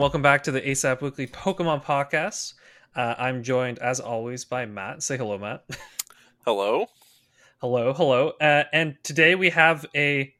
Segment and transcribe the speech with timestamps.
[0.00, 0.22] And everyone.
[0.22, 2.54] Welcome back to the ASAP Weekly Pokemon Podcast.
[2.96, 5.02] Uh, I'm joined, as always, by Matt.
[5.02, 5.64] Say hello, Matt.
[6.46, 6.86] Hello.
[7.60, 8.30] hello, hello.
[8.40, 10.34] Uh, and today we have a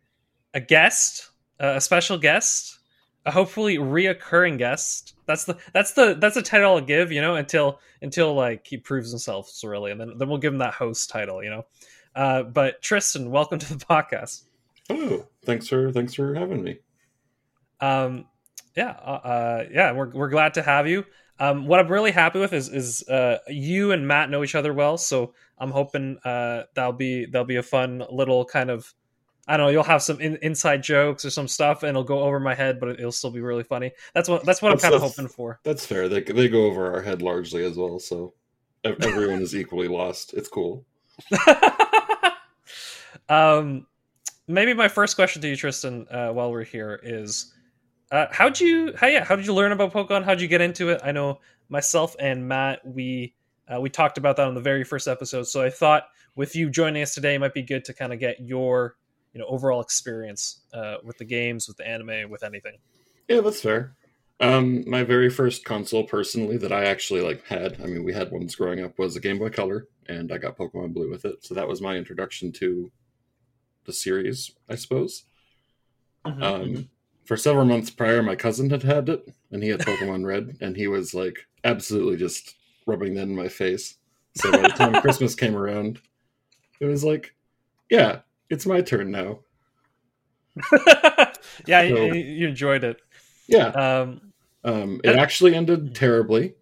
[0.54, 1.28] a guest,
[1.60, 2.78] uh, a special guest,
[3.26, 5.14] a hopefully reoccurring guest.
[5.26, 7.12] That's the that's the that's the title I'll give.
[7.12, 10.60] You know, until until like he proves himself really, and then then we'll give him
[10.60, 11.44] that host title.
[11.44, 11.66] You know.
[12.16, 14.44] Uh, but Tristan, welcome to the podcast.
[14.88, 16.78] Oh, thanks for thanks for having me.
[17.80, 18.24] Um,
[18.76, 21.04] yeah, uh, uh, yeah, we're we're glad to have you.
[21.38, 24.72] Um, what I'm really happy with is is uh, you and Matt know each other
[24.74, 28.92] well, so I'm hoping uh, that'll be that'll be a fun little kind of
[29.48, 29.72] I don't know.
[29.72, 32.78] You'll have some in, inside jokes or some stuff, and it'll go over my head,
[32.78, 33.90] but it'll still be really funny.
[34.14, 35.58] That's what that's what That's- I'm kind of hoping for.
[35.64, 36.08] That's fair.
[36.08, 38.34] They they go over our head largely as well, so
[38.84, 40.34] everyone is equally lost.
[40.34, 40.84] It's cool.
[43.28, 43.86] um,
[44.46, 47.52] maybe my first question to you, Tristan, uh, while we're here is,
[48.10, 50.24] uh, how'd you, how yeah, how did you learn about Pokemon?
[50.24, 51.00] How'd you get into it?
[51.04, 53.34] I know myself and Matt, we
[53.72, 55.44] uh, we talked about that on the very first episode.
[55.44, 58.18] So I thought with you joining us today, it might be good to kind of
[58.18, 58.96] get your
[59.32, 62.78] you know overall experience uh, with the games, with the anime, with anything.
[63.28, 63.94] Yeah, that's fair.
[64.40, 67.78] Um, my very first console personally that I actually like had.
[67.80, 70.56] I mean, we had ones growing up was a Game Boy Color, and I got
[70.56, 71.44] Pokemon Blue with it.
[71.44, 72.90] So that was my introduction to
[73.84, 75.24] the series, I suppose.
[76.26, 76.88] Mhm, Um, mhm.
[77.30, 80.76] For several months prior, my cousin had had it, and he had Pokemon Red, and
[80.76, 82.56] he was like absolutely just
[82.88, 83.94] rubbing that in my face.
[84.34, 86.00] So by the time Christmas came around,
[86.80, 87.32] it was like,
[87.88, 89.38] yeah, it's my turn now.
[91.66, 92.96] yeah, you, So- you enjoyed it.
[93.46, 94.32] Yeah, Um,
[94.64, 96.54] um, it actually ended terribly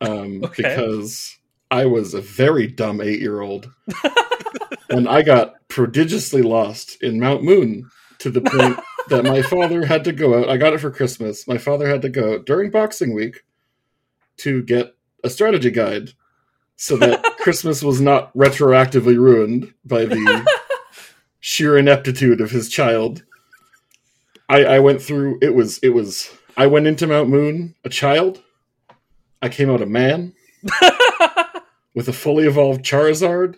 [0.00, 0.62] um, Okay.
[0.62, 1.36] because
[1.70, 3.70] I was a very dumb eight year old,
[4.88, 8.78] and I got prodigiously lost in Mount Moon to the point
[9.10, 10.48] that my father had to go out.
[10.48, 11.46] I got it for Christmas.
[11.46, 13.44] My father had to go out during Boxing Week
[14.38, 16.10] to get a strategy guide
[16.76, 20.46] so that Christmas was not retroactively ruined by the
[21.40, 23.22] sheer ineptitude of his child.
[24.48, 28.42] I, I went through it was it was I went into Mount Moon a child.
[29.42, 30.34] I came out a man
[31.94, 33.56] with a fully evolved Charizard.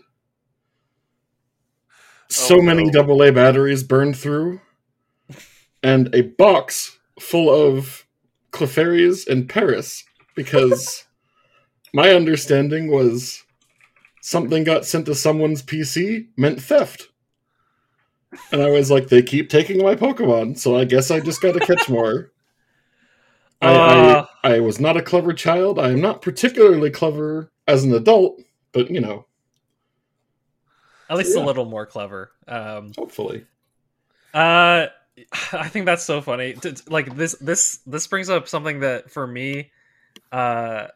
[2.28, 4.60] So Oh, many double A batteries burned through,
[5.82, 8.06] and a box full of
[8.52, 10.04] Clefairies and Paras
[10.34, 11.04] because
[11.94, 13.42] my understanding was
[14.20, 17.08] something got sent to someone's PC meant theft.
[18.50, 21.52] And I was like, they keep taking my Pokemon, so I guess I just got
[21.52, 22.30] to catch more.
[23.60, 24.26] I, Uh.
[24.42, 25.78] I, I was not a clever child.
[25.78, 28.40] I am not particularly clever as an adult,
[28.72, 29.26] but you know,
[31.10, 31.42] at least Yeah.
[31.42, 32.32] a little more clever.
[32.48, 33.44] Um, hopefully.
[34.32, 34.86] Uh,
[35.52, 36.56] I think that's so funny.
[36.88, 39.70] Like this, this, this brings up something that for me,
[40.30, 40.88] uh,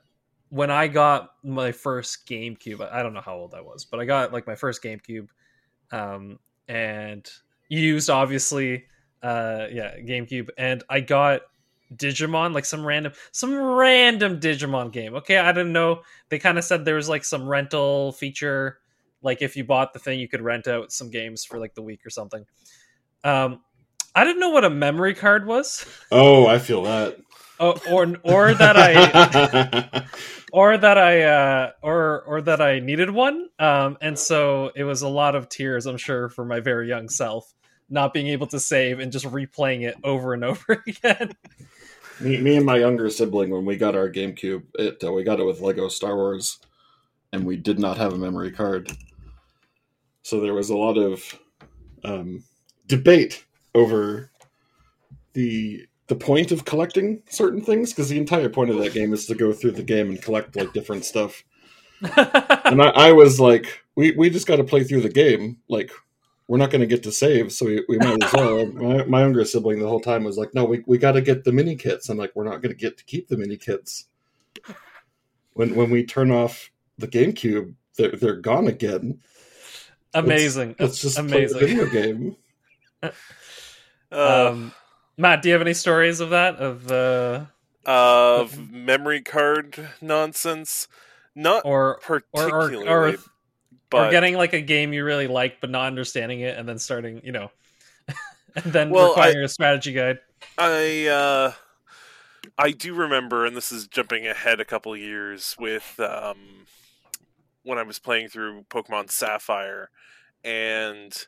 [0.49, 4.05] when I got my first GameCube, I don't know how old I was, but I
[4.05, 5.29] got like my first GameCube,
[5.91, 6.39] um,
[6.69, 7.29] and
[7.69, 8.85] used obviously,
[9.23, 11.43] uh, yeah, GameCube, and I got
[11.95, 15.15] Digimon, like some random, some random Digimon game.
[15.17, 16.03] Okay, I didn't know.
[16.29, 18.79] They kind of said there was like some rental feature,
[19.23, 21.83] like if you bought the thing, you could rent out some games for like the
[21.83, 22.45] week or something.
[23.25, 23.61] Um,
[24.17, 27.19] I didn't know what a memory card was, Oh, I feel that.
[27.61, 30.05] oh, or or that I
[30.53, 33.49] or that I uh, or or that I needed one.
[33.59, 37.09] Um, and so it was a lot of tears, I'm sure, for my very young
[37.11, 37.53] self,
[37.91, 41.33] not being able to save and just replaying it over and over again.
[42.21, 45.41] me, me and my younger sibling, when we got our GameCube, it uh, we got
[45.41, 46.59] it with Lego Star Wars,
[47.33, 48.91] and we did not have a memory card.
[50.23, 51.39] So there was a lot of
[52.03, 52.43] um,
[52.87, 53.45] debate
[53.77, 54.31] over
[55.35, 59.27] the the point of collecting certain things because the entire point of that game is
[59.27, 61.45] to go through the game and collect like different stuff.
[62.67, 65.59] And I, I was like, we we just got to play through the game.
[65.69, 65.91] Like,
[66.49, 68.67] we're not going to get to save, so we, we might as well.
[68.73, 71.45] my, my younger sibling the whole time was like, no, we we got to get
[71.45, 72.09] the mini kits.
[72.09, 74.07] I'm like, we're not going to get to keep the mini kits.
[75.55, 79.21] When when we turn off the GameCube, they're they're gone again.
[80.13, 81.59] Amazing, Let's just amazing.
[81.59, 82.37] play the video game.
[84.11, 84.73] Uh, um,
[85.17, 86.57] Matt, do you have any stories of that?
[86.57, 87.47] Of uh,
[87.85, 90.89] of memory card nonsense.
[91.35, 93.15] Not or or particularly, or, or,
[93.91, 96.79] but or getting like a game you really like but not understanding it, and then
[96.79, 97.51] starting, you know,
[98.57, 100.19] and then Well, requiring a strategy guide.
[100.57, 101.53] I uh,
[102.57, 106.67] I do remember, and this is jumping ahead a couple years with um,
[107.63, 109.91] when I was playing through Pokemon Sapphire,
[110.43, 111.27] and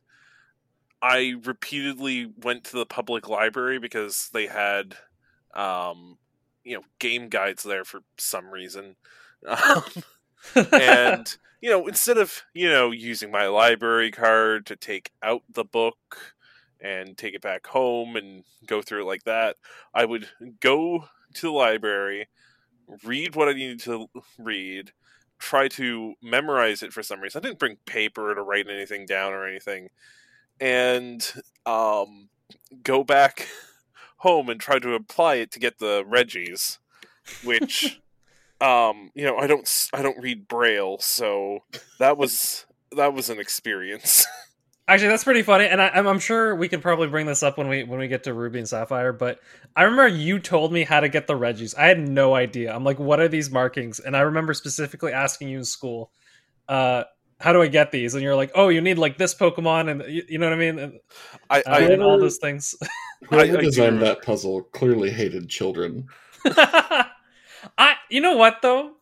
[1.00, 4.96] I repeatedly went to the public library because they had
[5.54, 6.18] um,
[6.64, 8.96] you know game guides there for some reason,
[9.46, 9.84] um,
[10.72, 15.64] and you know instead of you know using my library card to take out the
[15.64, 16.34] book
[16.80, 19.56] and take it back home and go through it like that,
[19.94, 20.28] I would
[20.60, 22.28] go to the library,
[23.04, 24.08] read what I needed to
[24.38, 24.92] read,
[25.38, 27.40] try to memorize it for some reason.
[27.40, 29.88] I didn't bring paper to write anything down or anything,
[30.60, 31.32] and
[31.66, 32.28] um,
[32.82, 33.48] go back
[34.18, 36.78] home and try to apply it to get the Regis,
[37.44, 38.00] which.
[38.60, 41.60] um, you know, I don't, I don't read Braille, so
[41.98, 44.26] that was that was an experience.
[44.88, 47.68] Actually, that's pretty funny, and I, am sure we can probably bring this up when
[47.68, 49.12] we when we get to Ruby and Sapphire.
[49.12, 49.38] But
[49.76, 51.74] I remember you told me how to get the Regis.
[51.74, 52.74] I had no idea.
[52.74, 54.00] I'm like, what are these markings?
[54.00, 56.10] And I remember specifically asking you in school,
[56.70, 57.04] uh,
[57.40, 58.14] how do I get these?
[58.14, 60.58] And you're like, oh, you need like this Pokemon, and you, you know what I
[60.58, 60.78] mean?
[60.78, 61.00] And,
[61.48, 62.74] I, I uh, and all those things.
[63.28, 66.08] Whoever designed that puzzle clearly hated children.
[66.44, 68.92] I, you know what though?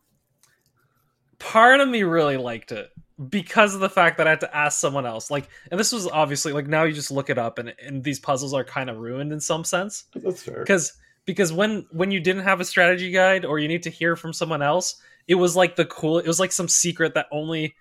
[1.39, 2.89] Part of me really liked it
[3.29, 5.29] because of the fact that I had to ask someone else.
[5.29, 8.19] Like, and this was obviously like now you just look it up, and and these
[8.19, 10.05] puzzles are kind of ruined in some sense.
[10.15, 10.59] That's fair.
[10.59, 10.93] Because
[11.25, 14.33] because when when you didn't have a strategy guide or you need to hear from
[14.33, 14.95] someone else,
[15.27, 16.19] it was like the cool.
[16.19, 17.75] It was like some secret that only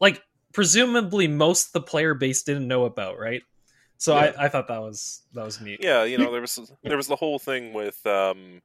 [0.00, 3.42] like presumably most the player base didn't know about, right?
[3.98, 4.32] So yeah.
[4.38, 5.80] I, I thought that was that was neat.
[5.82, 8.62] Yeah, you know there was there was the whole thing with um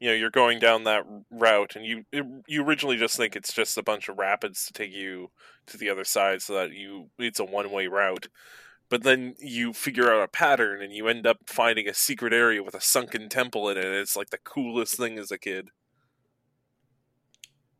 [0.00, 2.04] you know you're going down that route and you
[2.46, 5.30] you originally just think it's just a bunch of rapids to take you
[5.66, 8.28] to the other side so that you it's a one way route
[8.90, 12.62] but then you figure out a pattern and you end up finding a secret area
[12.62, 15.70] with a sunken temple in it and it's like the coolest thing as a kid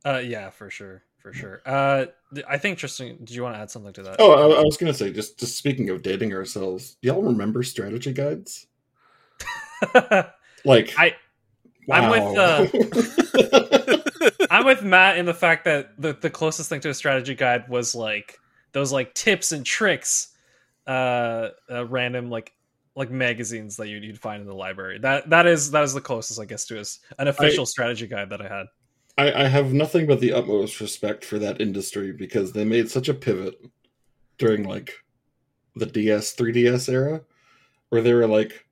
[0.05, 2.05] uh yeah for sure for sure uh
[2.47, 4.76] i think tristan do you want to add something to that oh i, I was
[4.76, 8.67] gonna say just just speaking of dating ourselves y'all remember strategy guides
[10.65, 11.15] like i
[11.87, 11.97] Wow.
[11.97, 12.67] I'm with uh,
[14.50, 17.69] I'm with Matt in the fact that the the closest thing to a strategy guide
[17.69, 18.38] was like
[18.73, 20.29] those like tips and tricks,
[20.87, 22.53] uh, uh random like
[22.97, 24.99] like magazines that you'd, you'd find in the library.
[24.99, 28.06] That that is that is the closest I guess to us an official I, strategy
[28.06, 28.67] guide that I had.
[29.17, 33.09] I, I have nothing but the utmost respect for that industry because they made such
[33.09, 33.55] a pivot
[34.39, 34.93] during like
[35.77, 37.23] the DS 3DS era
[37.91, 38.67] where they were like,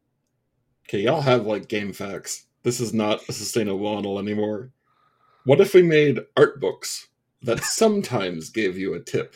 [0.87, 4.71] okay, y'all have like GameFAQs this is not a sustainable model anymore.
[5.45, 7.09] What if we made art books
[7.43, 9.35] that sometimes gave you a tip?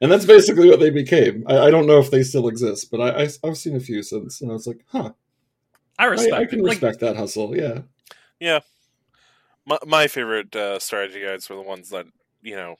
[0.00, 1.44] And that's basically what they became.
[1.46, 4.02] I, I don't know if they still exist, but I, I, have seen a few
[4.02, 5.12] since, and I was like, huh.
[5.98, 6.34] I respect.
[6.34, 7.56] I, I can respect like, that hustle.
[7.56, 7.82] Yeah.
[8.40, 8.60] Yeah.
[9.66, 12.06] My, my favorite uh, strategy guides were the ones that
[12.42, 12.76] you know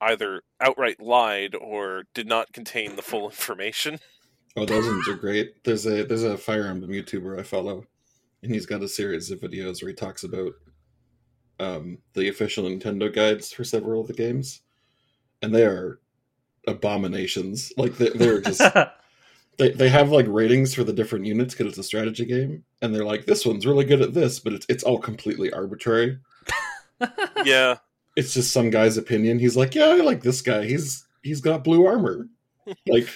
[0.00, 3.98] either outright lied or did not contain the full information.
[4.56, 5.62] Oh, those ones are great.
[5.62, 7.84] There's a there's a Fire Emblem YouTuber I follow
[8.42, 10.52] and he's got a series of videos where he talks about
[11.60, 14.60] um, the official Nintendo guides for several of the games,
[15.42, 15.98] and they are
[16.66, 17.72] abominations.
[17.76, 18.60] Like they, they're just
[19.58, 22.94] they they have like ratings for the different units because it's a strategy game, and
[22.94, 26.18] they're like, this one's really good at this, but it's it's all completely arbitrary.
[27.44, 27.76] yeah,
[28.16, 29.38] it's just some guy's opinion.
[29.38, 30.64] He's like, yeah, I like this guy.
[30.64, 32.28] He's he's got blue armor.
[32.86, 33.08] Like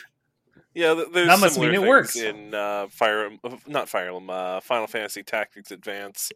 [0.75, 3.29] yeah, there's that must mean it works in uh, Fire,
[3.67, 6.33] not Fire Emblem, uh, Final Fantasy Tactics Advance,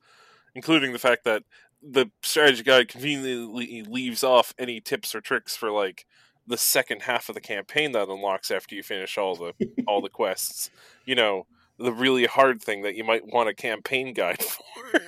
[0.55, 1.43] including the fact that
[1.83, 6.05] the strategy guide conveniently leaves off any tips or tricks for like
[6.47, 9.53] the second half of the campaign that unlocks after you finish all the
[9.87, 10.71] all the quests.
[11.05, 11.47] You know,
[11.79, 15.01] the really hard thing that you might want a campaign guide for.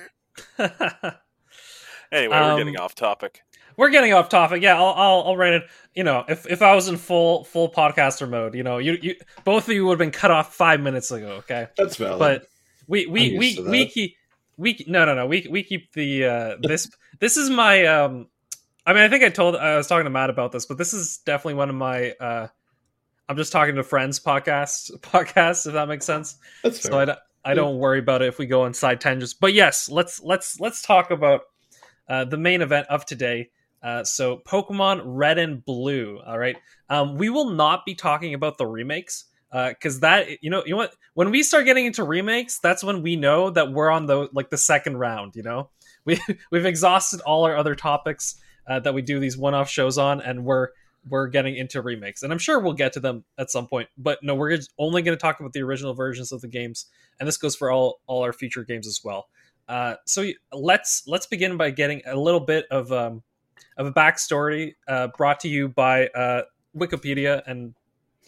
[2.11, 3.41] anyway, um, we're getting um, off topic
[3.79, 4.61] we're getting off topic.
[4.61, 5.63] Yeah, I'll, I'll, I'll write it.
[5.95, 9.15] You know, if, if I was in full full podcaster mode, you know, you you
[9.45, 11.29] both of you would have been cut off five minutes ago.
[11.37, 12.19] Okay, that's valid.
[12.19, 12.47] But
[12.87, 14.17] we we we we keep
[14.57, 18.27] we no no no we we keep the uh this this is my um.
[18.85, 20.93] I mean, I think I told I was talking to Matt about this, but this
[20.93, 22.47] is definitely one of my uh.
[23.27, 26.37] I'm just talking to friends podcast podcast if that makes sense.
[26.63, 26.91] That's fair.
[26.91, 29.35] So I, I don't worry about it if we go on side tangents.
[29.35, 31.41] But yes, let's let's let's talk about
[32.07, 33.49] uh, the main event of today.
[33.81, 36.19] Uh, so Pokemon Red and Blue.
[36.25, 36.57] All right.
[36.89, 40.71] Um, we will not be talking about the remakes because uh, that you know you
[40.71, 44.05] know what when we start getting into remakes, that's when we know that we're on
[44.05, 45.35] the like the second round.
[45.35, 45.69] You know,
[46.05, 46.19] we
[46.51, 48.35] we've exhausted all our other topics
[48.69, 50.69] uh, that we do these one-off shows on, and we're
[51.09, 53.89] we're getting into remakes, and I'm sure we'll get to them at some point.
[53.97, 56.85] But no, we're only going to talk about the original versions of the games,
[57.19, 59.27] and this goes for all all our future games as well.
[59.67, 63.23] Uh, so let's let's begin by getting a little bit of um,
[63.77, 66.43] of a backstory uh, brought to you by uh,
[66.75, 67.73] Wikipedia and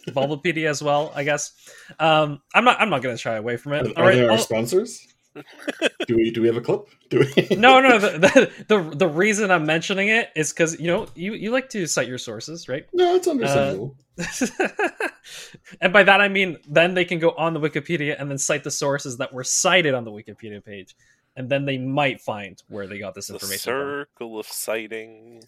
[0.10, 1.12] Bulbapedia as well.
[1.14, 1.52] I guess
[2.00, 2.80] um, I'm not.
[2.80, 3.98] I'm not going to shy away from it.
[3.98, 5.08] Are, are they our I'll, sponsors?
[6.08, 6.88] do we do we have a clip?
[7.10, 7.56] Do we?
[7.56, 7.98] no, no.
[7.98, 11.70] The, the the the reason I'm mentioning it is because you know you you like
[11.70, 12.86] to cite your sources, right?
[12.94, 13.96] No, it's understandable.
[15.82, 18.64] and by that I mean then they can go on the Wikipedia and then cite
[18.64, 20.96] the sources that were cited on the Wikipedia page,
[21.36, 23.64] and then they might find where they got this The information.
[23.64, 25.44] circle of citing.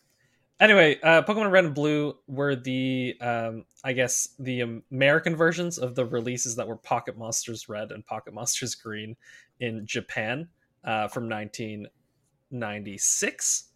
[0.59, 5.93] Anyway, uh, Pokemon Red and Blue were the, um, I guess, the American versions of
[5.95, 9.17] the releases that were Pocket Monsters Red and Pocket Monsters Green
[9.63, 10.49] in Japan
[10.83, 13.69] uh, from 1996.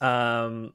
[0.00, 0.72] Um,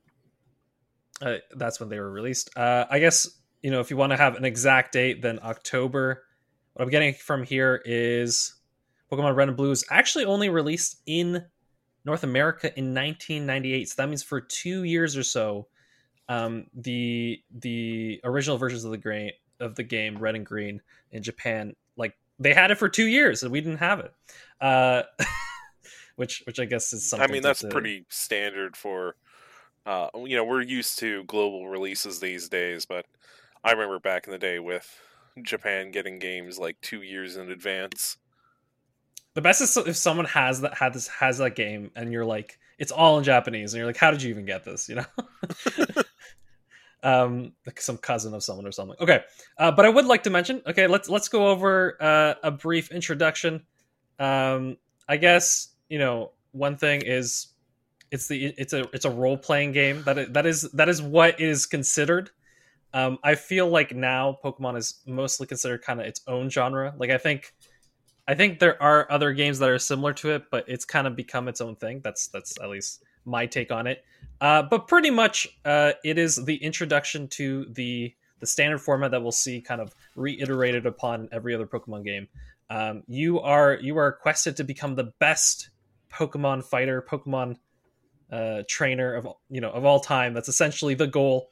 [1.21, 2.57] uh, that's when they were released.
[2.57, 3.29] Uh, I guess
[3.61, 6.23] you know if you want to have an exact date, then October.
[6.73, 8.55] What I'm getting from here is
[9.11, 11.43] Pokemon Red and Blue is actually only released in
[12.05, 13.89] North America in 1998.
[13.89, 15.67] So that means for two years or so,
[16.29, 21.75] um, the the original versions of the of the game Red and Green in Japan,
[22.39, 24.13] they had it for two years and we didn't have it.
[24.62, 25.03] Uh,
[26.15, 27.29] which which I guess is something.
[27.29, 29.15] I mean, that's to- pretty standard for.
[29.86, 33.06] Uh, you know, we're used to global releases these days, but
[33.63, 35.00] I remember back in the day with
[35.41, 38.17] Japan getting games like two years in advance.
[39.34, 42.60] The best is if someone has that had this has that game and you're like
[42.79, 45.06] it's all in Japanese and you're like how did you even get this you know
[47.03, 48.97] um like some cousin of someone or something.
[48.99, 49.21] Okay
[49.57, 52.91] uh, but I would like to mention okay let's let's go over uh, a brief
[52.91, 53.63] introduction.
[54.19, 54.77] Um
[55.07, 57.47] I guess you know one thing is
[58.11, 60.03] it's the it's a it's a role playing game.
[60.03, 62.31] That that is that is what is considered.
[62.93, 66.93] Um I feel like now Pokemon is mostly considered kind of its own genre.
[66.97, 67.53] Like I think
[68.27, 71.15] I think there are other games that are similar to it, but it's kind of
[71.15, 72.01] become its own thing.
[72.03, 74.03] That's that's at least my take on it.
[74.39, 79.22] Uh, but pretty much, uh, it is the introduction to the the standard format that
[79.22, 82.27] we'll see kind of reiterated upon every other Pokemon game.
[82.70, 85.70] Um, you are you are quested to become the best
[86.12, 87.58] Pokemon fighter, Pokemon
[88.32, 90.34] uh, trainer of you know of all time.
[90.34, 91.50] That's essentially the goal.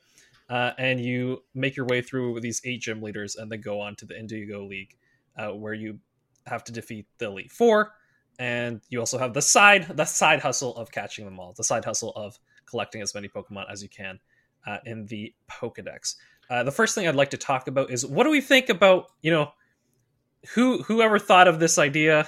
[0.48, 3.96] Uh, and you make your way through these eight gym leaders, and then go on
[3.96, 4.96] to the Indigo League,
[5.40, 5.98] uh, where you
[6.46, 7.94] have to defeat the Elite Four,
[8.38, 11.84] and you also have the side the side hustle of catching them all, the side
[11.84, 14.20] hustle of collecting as many Pokemon as you can
[14.66, 16.16] uh, in the Pokedex.
[16.50, 19.08] Uh, the first thing I'd like to talk about is what do we think about
[19.22, 19.52] you know
[20.54, 22.28] who whoever thought of this idea,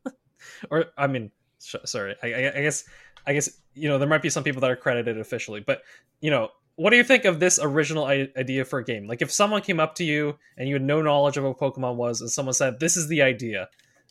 [0.70, 1.30] or I mean,
[1.62, 2.84] sh- sorry, I, I, I guess
[3.26, 5.82] I guess you know there might be some people that are credited officially, but
[6.20, 9.06] you know what do you think of this original idea for a game?
[9.06, 11.94] Like if someone came up to you and you had no knowledge of what Pokemon
[11.94, 13.68] was, and someone said this is the idea,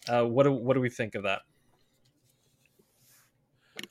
[0.07, 1.41] uh, what do what do we think of that?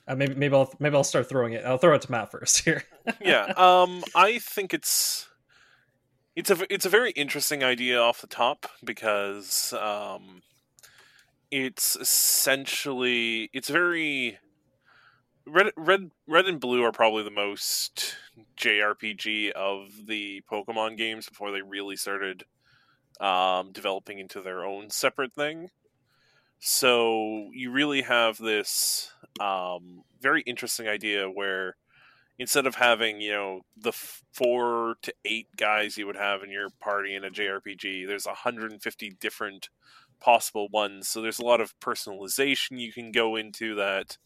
[0.07, 1.65] Uh, maybe maybe I'll maybe I'll start throwing it.
[1.65, 2.85] I'll throw it to Matt first here.
[3.21, 5.29] yeah, um, I think it's
[6.37, 10.43] it's a it's a very interesting idea off the top because um,
[11.51, 14.39] it's essentially it's very
[15.47, 18.17] red red red and blue are probably the most
[18.57, 22.45] JRPG of the Pokemon games before they really started
[23.21, 25.71] um, developing into their own separate thing.
[26.65, 31.75] So you really have this um, very interesting idea where
[32.39, 36.69] instead of having you know the four to eight guys you would have in your
[36.81, 39.71] party in a JRPG, there's 150 different
[40.21, 41.09] possible ones.
[41.09, 44.17] So there's a lot of personalization you can go into that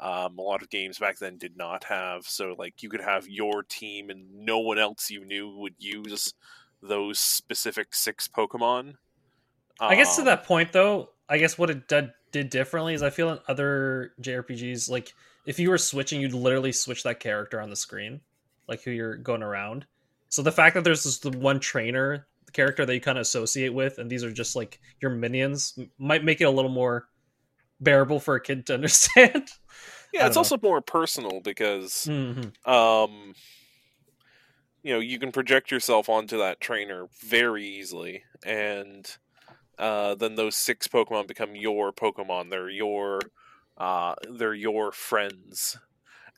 [0.00, 2.26] um, a lot of games back then did not have.
[2.26, 6.34] So like you could have your team and no one else you knew would use
[6.82, 8.96] those specific six Pokemon.
[9.80, 13.02] I guess to Um, that point, though, I guess what it did, did differently is
[13.02, 15.14] I feel in other JRPGs, like
[15.46, 18.20] if you were switching, you'd literally switch that character on the screen,
[18.68, 19.86] like who you're going around.
[20.28, 23.22] So the fact that there's this the one trainer the character that you kind of
[23.22, 27.08] associate with, and these are just like your minions, might make it a little more
[27.80, 29.48] bearable for a kid to understand.
[30.12, 32.52] Yeah, it's don't also more personal because Mhm.
[32.68, 33.34] um
[34.82, 39.16] you know you can project yourself onto that trainer very easily and
[39.80, 43.20] uh, then those six pokemon become your pokemon they're your
[43.78, 45.76] uh, they're your friends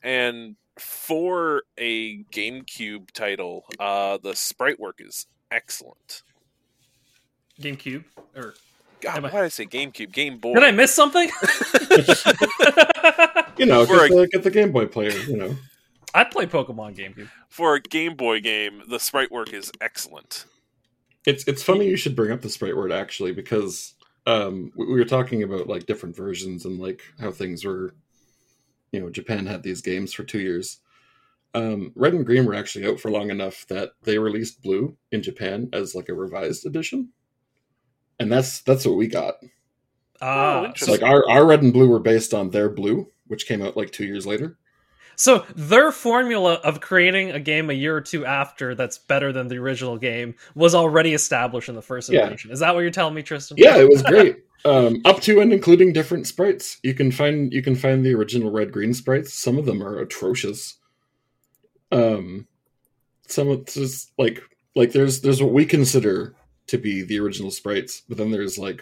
[0.01, 6.23] and for a gamecube title uh, the sprite work is excellent
[7.61, 8.03] GameCube,
[8.35, 8.55] or
[8.99, 10.11] God, Am I- why did I say GameCube?
[10.11, 10.55] Game Boy.
[10.55, 11.29] did I miss something?
[13.57, 15.11] You know, For get a- the, get the Game Boy player.
[15.11, 15.55] You know,
[16.15, 17.29] I play Pokemon GameCube.
[17.49, 20.45] For a Game Boy game, the sprite work is excellent.
[21.25, 23.93] It's it's funny you should bring up the sprite word actually because
[24.25, 27.95] um, we, we were talking about like different versions and like how things were.
[28.91, 30.79] You know, Japan had these games for two years.
[31.55, 35.23] Um, Red and Green were actually out for long enough that they released Blue in
[35.23, 37.09] Japan as like a revised edition,
[38.19, 39.35] and that's that's what we got.
[40.21, 40.91] Ah, Oh, so.
[40.91, 43.91] Like our, our red and blue were based on their blue, which came out like
[43.91, 44.57] two years later.
[45.15, 49.47] So their formula of creating a game a year or two after that's better than
[49.47, 52.25] the original game was already established in the first Yeah.
[52.25, 52.51] iteration.
[52.51, 53.57] Is that what you're telling me, Tristan?
[53.57, 54.37] Yeah, it was great.
[54.65, 56.77] um, up to and including different sprites.
[56.83, 59.33] You can find you can find the original red green sprites.
[59.33, 60.77] Some of them are atrocious.
[61.91, 62.47] Um,
[63.27, 64.41] some of it's just like
[64.75, 66.35] like there's there's what we consider
[66.67, 68.81] to be the original sprites, but then there's like,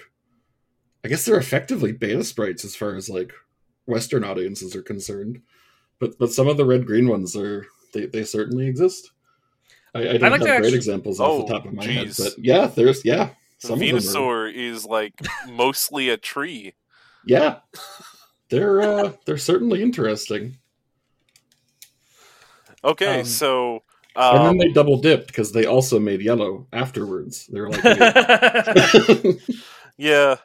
[1.04, 3.34] I guess they're effectively beta sprites as far as like
[3.88, 5.42] Western audiences are concerned.
[6.02, 9.12] But but some of the red green ones are they, they certainly exist.
[9.96, 12.18] I, I don't like have great actu- examples off Oh, the top of my geez.
[12.18, 13.30] head, but yeah, there's yeah
[13.60, 15.14] some of them are, is like
[15.50, 16.74] mostly a tree.
[17.26, 17.60] yeah
[18.50, 20.58] they're uh they're certainly interesting
[22.84, 23.84] Okay, Um, so
[24.16, 27.84] and um, then they double dipped because they also made yellow afterwards they're like
[29.98, 30.38] yeah.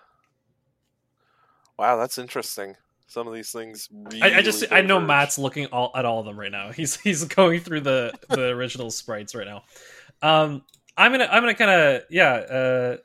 [1.79, 2.77] Wow, that's interesting.
[3.07, 3.89] Some of these things.
[3.93, 5.01] Really I, I just I know.
[5.01, 6.73] Matt's looking all at all of them right now.
[6.73, 9.63] He's he's going through the the original sprites right now.
[10.23, 10.63] Um,
[10.97, 12.33] I'm gonna I'm gonna kind of yeah.
[12.33, 12.97] Uh,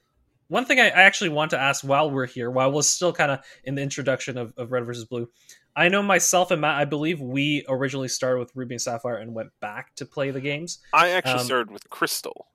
[0.48, 3.32] one thing I, I actually want to ask while we're here, while we're still kind
[3.32, 5.30] of in the introduction of, of Red versus Blue,
[5.76, 6.78] I know myself and Matt.
[6.78, 10.42] I believe we originally started with Ruby and Sapphire and went back to play the
[10.42, 10.80] games.
[10.94, 12.48] I actually um, started with Crystal.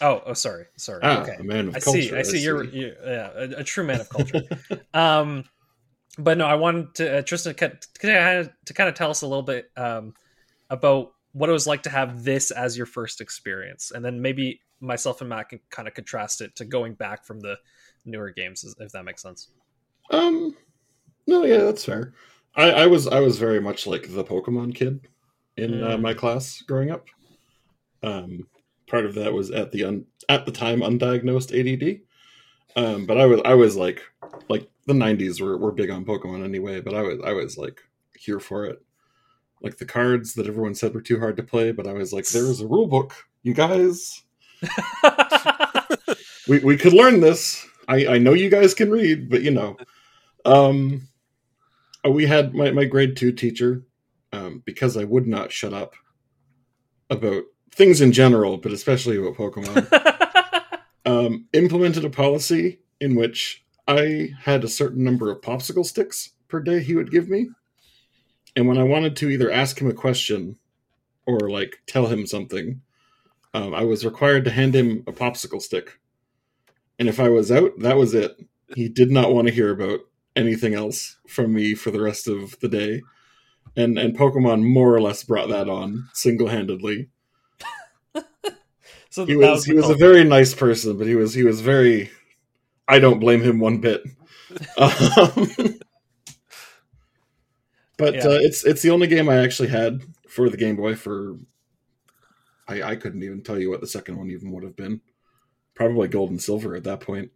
[0.00, 1.00] Oh, oh, sorry, sorry.
[1.02, 2.14] ah, okay, a man of I culture see.
[2.14, 2.42] I see.
[2.42, 4.42] You're, you're yeah, a, a true man of culture.
[4.94, 5.44] um,
[6.18, 9.22] but no, I wanted to uh, Tristan to kind of to kind of tell us
[9.22, 10.14] a little bit um,
[10.70, 14.60] about what it was like to have this as your first experience, and then maybe
[14.80, 17.56] myself and Matt can kind of contrast it to going back from the
[18.04, 19.48] newer games, if that makes sense.
[20.10, 20.54] um
[21.26, 22.12] no yeah that's fair
[22.54, 25.00] i i was i was very much like the pokemon kid
[25.56, 26.00] in uh, Mm.
[26.02, 27.06] my class growing up
[28.04, 28.46] um
[28.86, 32.00] part of that was at the un, at the time undiagnosed add
[32.80, 34.00] um but i was i was like
[34.48, 37.80] like the 90s were, were big on pokemon anyway but i was i was like
[38.16, 38.82] here for it
[39.62, 42.26] like the cards that everyone said were too hard to play but i was like
[42.28, 44.22] there's a rule book you guys
[46.48, 47.66] we we could learn this.
[47.88, 49.76] I I know you guys can read, but you know,
[50.44, 51.08] um,
[52.04, 53.82] uh, we had my my grade two teacher,
[54.32, 55.94] um, because I would not shut up
[57.10, 60.78] about things in general, but especially about Pokemon.
[61.06, 66.60] um, implemented a policy in which I had a certain number of popsicle sticks per
[66.60, 67.48] day he would give me,
[68.56, 70.56] and when I wanted to either ask him a question
[71.26, 72.80] or like tell him something,
[73.52, 75.98] um, I was required to hand him a popsicle stick.
[76.98, 78.36] And if I was out, that was it.
[78.74, 80.00] He did not want to hear about
[80.34, 83.02] anything else from me for the rest of the day.
[83.76, 87.08] And and Pokemon more or less brought that on single handedly.
[89.10, 92.10] so He was he was a very nice person, but he was he was very.
[92.88, 94.02] I don't blame him one bit.
[94.78, 95.48] Um,
[97.96, 98.26] but Yeah.
[98.26, 101.36] uh, it's it's the only game I actually had for the Game Boy for.
[102.68, 105.00] I I couldn't even tell you what the second one even would have been.
[105.74, 107.30] Probably Gold and Silver at that point.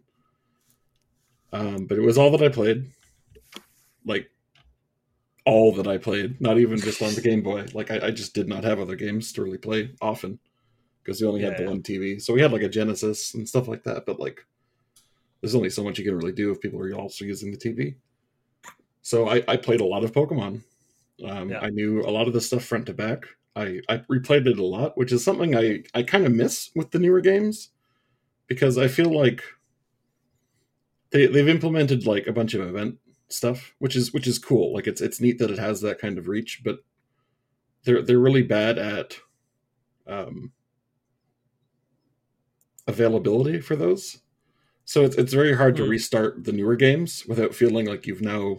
[1.52, 2.86] Um, but it was all that I played.
[4.04, 4.30] Like
[5.44, 7.66] all that I played, not even just on the Game Boy.
[7.74, 10.38] Like I, I just did not have other games to really play often
[11.02, 11.68] because we only had the yeah.
[11.68, 12.20] one TV.
[12.20, 14.06] So we had like a Genesis and stuff like that.
[14.06, 14.44] But like,
[15.40, 17.94] there's only so much you can really do if people are also using the TV.
[19.02, 20.62] So I, I played a lot of Pokemon.
[21.26, 21.60] Um, Yeah.
[21.60, 23.24] I knew a lot of the stuff front to back.
[23.56, 26.90] I, I replayed it a lot, which is something I, I kind of miss with
[26.90, 27.70] the newer games
[28.46, 29.42] because I feel like
[31.10, 32.98] they they've implemented like a bunch of event
[33.28, 34.72] stuff, which is which is cool.
[34.72, 36.78] Like it's it's neat that it has that kind of reach, but
[37.84, 39.18] they're they're really bad at
[40.06, 40.52] um,
[42.86, 44.18] availability for those.
[44.90, 45.90] So it's it's very hard to Hmm.
[45.96, 48.58] restart the newer games without feeling like you've now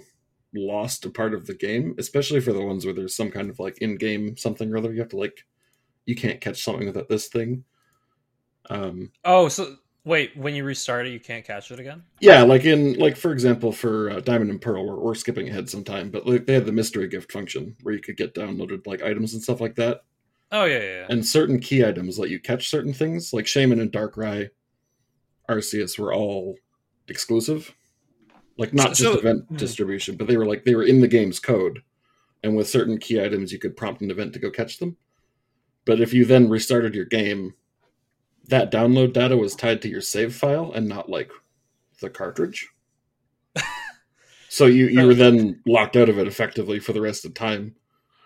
[0.53, 3.59] lost a part of the game, especially for the ones where there's some kind of
[3.59, 4.93] like in-game something or other.
[4.93, 5.45] You have to like
[6.05, 7.65] you can't catch something without this thing.
[8.69, 12.03] Um, Oh, so wait, when you restart it, you can't catch it again?
[12.21, 15.69] yeah, like in like for example for uh, Diamond and Pearl, we're, we're skipping ahead
[15.69, 18.85] some time, but like they had the mystery gift function where you could get downloaded
[18.87, 20.01] like items and stuff like that,
[20.51, 20.83] Oh yeah, yeah.
[21.01, 21.05] yeah.
[21.09, 23.33] and certain key items let you catch certain things.
[23.33, 24.49] Like Shaymin and Darkrai,
[25.51, 26.55] Arceus were all
[27.07, 27.73] exclusive,
[28.57, 29.55] like not So- just so- event hmm.
[29.57, 31.83] distribution, but they were like they were in the game's code,
[32.43, 34.97] and with certain key items you could prompt an event to go catch them.
[35.85, 37.53] But if you then restarted your game,
[38.47, 41.31] that download data was tied to your save file and not like
[42.01, 42.69] the cartridge.
[44.49, 47.75] so you you were then locked out of it effectively for the rest of time,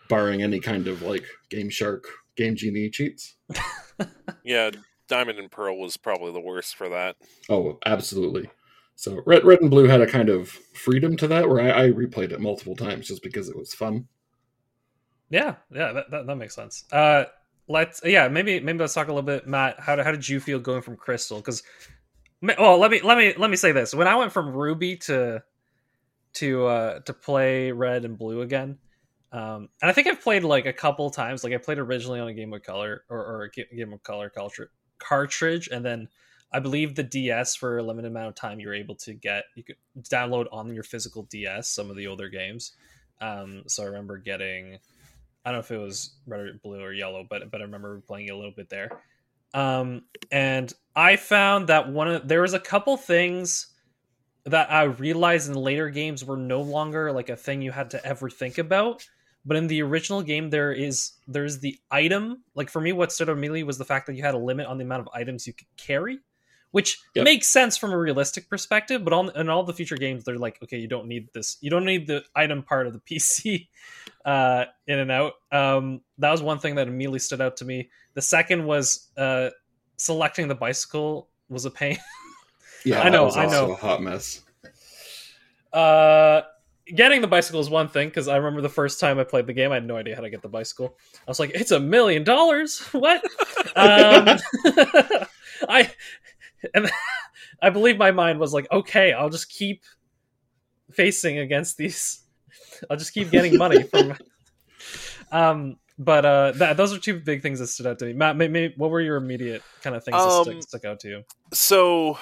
[0.10, 3.36] barring any kind of like Game Shark, Game Genie cheats.
[4.44, 4.72] Yeah,
[5.08, 7.15] Diamond and Pearl was probably the worst for that.
[7.50, 8.50] Oh, absolutely.
[8.96, 11.91] So red, red and blue had a kind of freedom to that, where I, I
[11.91, 14.08] replayed it multiple times just because it was fun.
[15.30, 16.86] Yeah, yeah, that, that, that makes sense.
[16.91, 17.26] Uh,
[17.68, 19.80] let's yeah, maybe maybe let's talk a little bit, Matt.
[19.80, 21.38] How how did you feel going from Crystal?
[21.38, 21.63] Because
[22.41, 25.44] well, let me let me let me say this: when I went from Ruby to
[26.36, 28.78] to uh to play Red and Blue again,
[29.32, 31.44] um, and I think I've played like a couple times.
[31.44, 34.30] Like I played originally on a Game of Color or, or a Game of Color
[34.99, 36.08] cartridge, and then
[36.51, 39.63] I believe the DS for a limited amount of time you're able to get you
[39.63, 42.73] could download on your physical DS some of the older games.
[43.21, 44.79] Um, so I remember getting
[45.45, 48.01] I don't know if it was red or blue or yellow, but but I remember
[48.08, 49.01] playing a little bit there.
[49.53, 53.67] Um, and I found that one of there was a couple things
[54.45, 58.05] that I realized in later games were no longer like a thing you had to
[58.05, 59.08] ever think about.
[59.45, 62.43] But in the original game, there is there's the item.
[62.55, 64.67] Like for me, what stood out immediately was the fact that you had a limit
[64.67, 66.19] on the amount of items you could carry
[66.75, 67.23] which yep.
[67.23, 69.01] makes sense from a realistic perspective.
[69.05, 71.55] But on in all the future games, they're like, okay, you don't need this.
[71.62, 73.69] You don't need the item part of the PC
[74.25, 75.36] uh, in and out.
[75.53, 77.89] Um, that was one thing that immediately stood out to me.
[78.13, 79.51] The second was uh,
[79.95, 81.97] selecting the bicycle was a pain.
[82.84, 83.31] yeah, I know.
[83.31, 83.71] I know.
[83.71, 84.41] A hot mess.
[85.71, 86.41] Uh,
[86.93, 89.54] getting the bicycle is one thing because I remember the first time I played the
[89.54, 90.98] game, I had no idea how to get the bicycle.
[91.28, 92.80] I was like, "It's a million dollars!
[92.91, 93.24] What?"
[93.76, 94.38] um,
[95.69, 95.89] I
[96.74, 96.89] and
[97.62, 99.84] I believe my mind was like, okay, I'll just keep
[100.91, 102.24] facing against these.
[102.89, 104.17] I'll just keep getting money from.
[105.32, 108.13] um, but uh, that, those are two big things that stood out to me.
[108.13, 111.08] Matt, maybe, what were your immediate kind of things um, that stuck, stuck, out to
[111.08, 111.24] you?
[111.54, 112.15] So,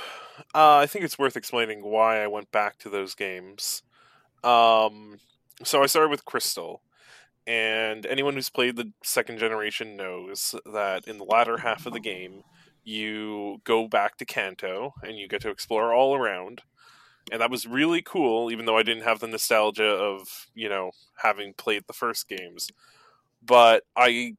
[0.53, 3.81] uh, I think it's worth explaining why I went back to those games.
[4.43, 5.19] Um,
[5.63, 6.81] so I started with Crystal,
[7.45, 11.99] and anyone who's played the second generation knows that in the latter half of the
[11.99, 12.43] game,
[12.83, 16.61] you go back to Kanto and you get to explore all around.
[17.31, 20.91] And that was really cool, even though I didn't have the nostalgia of, you know,
[21.21, 22.69] having played the first games.
[23.41, 24.35] But I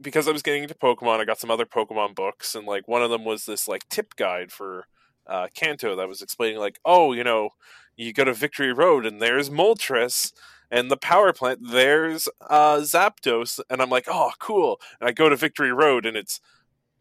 [0.00, 3.02] because I was getting into Pokemon, I got some other Pokemon books, and like one
[3.02, 4.86] of them was this like tip guide for
[5.26, 7.50] uh, Kanto that was explaining like, oh, you know,
[7.96, 10.32] you go to Victory Road and there's Moltres,
[10.70, 14.80] and the power plant there's uh, Zapdos, and I'm like, oh, cool.
[15.00, 16.40] And I go to Victory Road and it's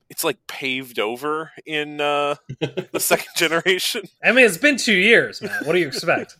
[0.09, 4.03] it's like paved over in uh, the second generation.
[4.23, 5.63] I mean, it's been two years, man.
[5.63, 6.37] What do you expect?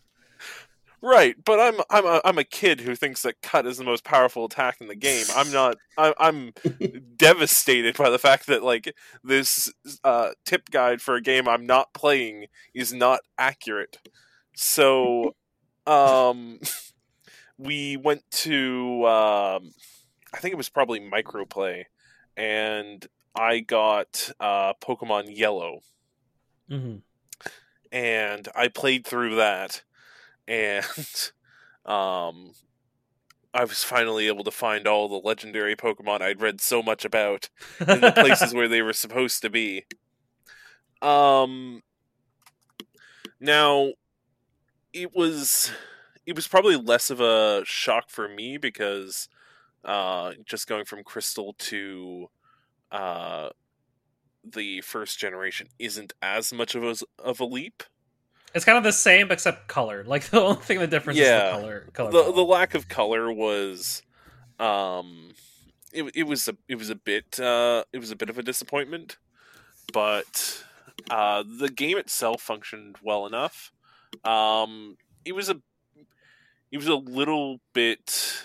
[1.01, 4.03] right, but I'm I'm a, I'm a kid who thinks that cut is the most
[4.03, 5.25] powerful attack in the game.
[5.35, 5.77] I'm not.
[5.97, 6.53] I, I'm
[7.17, 11.93] devastated by the fact that like this uh, tip guide for a game I'm not
[11.95, 13.97] playing is not accurate.
[14.55, 15.35] So,
[15.87, 16.59] um,
[17.57, 19.05] we went to.
[19.05, 19.71] Um,
[20.33, 21.85] I think it was probably microplay
[22.35, 25.79] and I got uh, Pokemon Yellow,
[26.69, 26.97] mm-hmm.
[27.91, 29.83] and I played through that,
[30.47, 31.31] and
[31.85, 32.51] um,
[33.53, 37.49] I was finally able to find all the legendary Pokemon I'd read so much about
[37.79, 39.85] in the places where they were supposed to be.
[41.01, 41.81] Um,
[43.39, 43.93] now
[44.93, 45.71] it was
[46.25, 49.27] it was probably less of a shock for me because
[49.83, 52.29] uh, just going from Crystal to
[52.91, 53.49] uh,
[54.43, 57.83] the first generation isn't as much of a, of a leap.
[58.53, 60.03] It's kind of the same except color.
[60.07, 61.89] Like the only thing the difference yeah, is the color.
[61.93, 64.03] color the, the lack of color was,
[64.59, 65.33] um,
[65.91, 68.43] it, it was a it was a bit uh, it was a bit of a
[68.43, 69.17] disappointment,
[69.91, 70.63] but
[71.09, 73.71] uh, the game itself functioned well enough.
[74.23, 75.59] Um, it was a
[76.71, 78.43] it was a little bit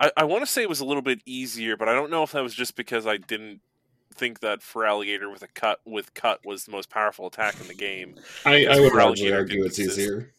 [0.00, 2.22] I, I want to say it was a little bit easier, but I don't know
[2.22, 3.60] if that was just because I didn't
[4.14, 7.74] think that Feraligatr with a cut with cut was the most powerful attack in the
[7.74, 8.16] game.
[8.44, 9.98] I, I would largely argue it's exist.
[9.98, 10.32] easier.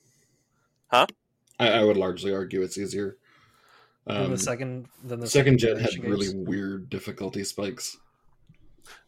[0.88, 1.08] Huh?
[1.60, 3.18] I, I, would largely argue it's easier.
[4.08, 6.04] Um, the second, then the second, second gen had games.
[6.04, 7.98] really weird difficulty spikes.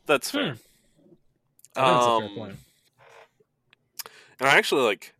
[0.06, 0.58] That's fair.
[1.75, 1.84] Hmm.
[1.84, 2.56] Um, fair point.
[4.41, 5.13] And I actually like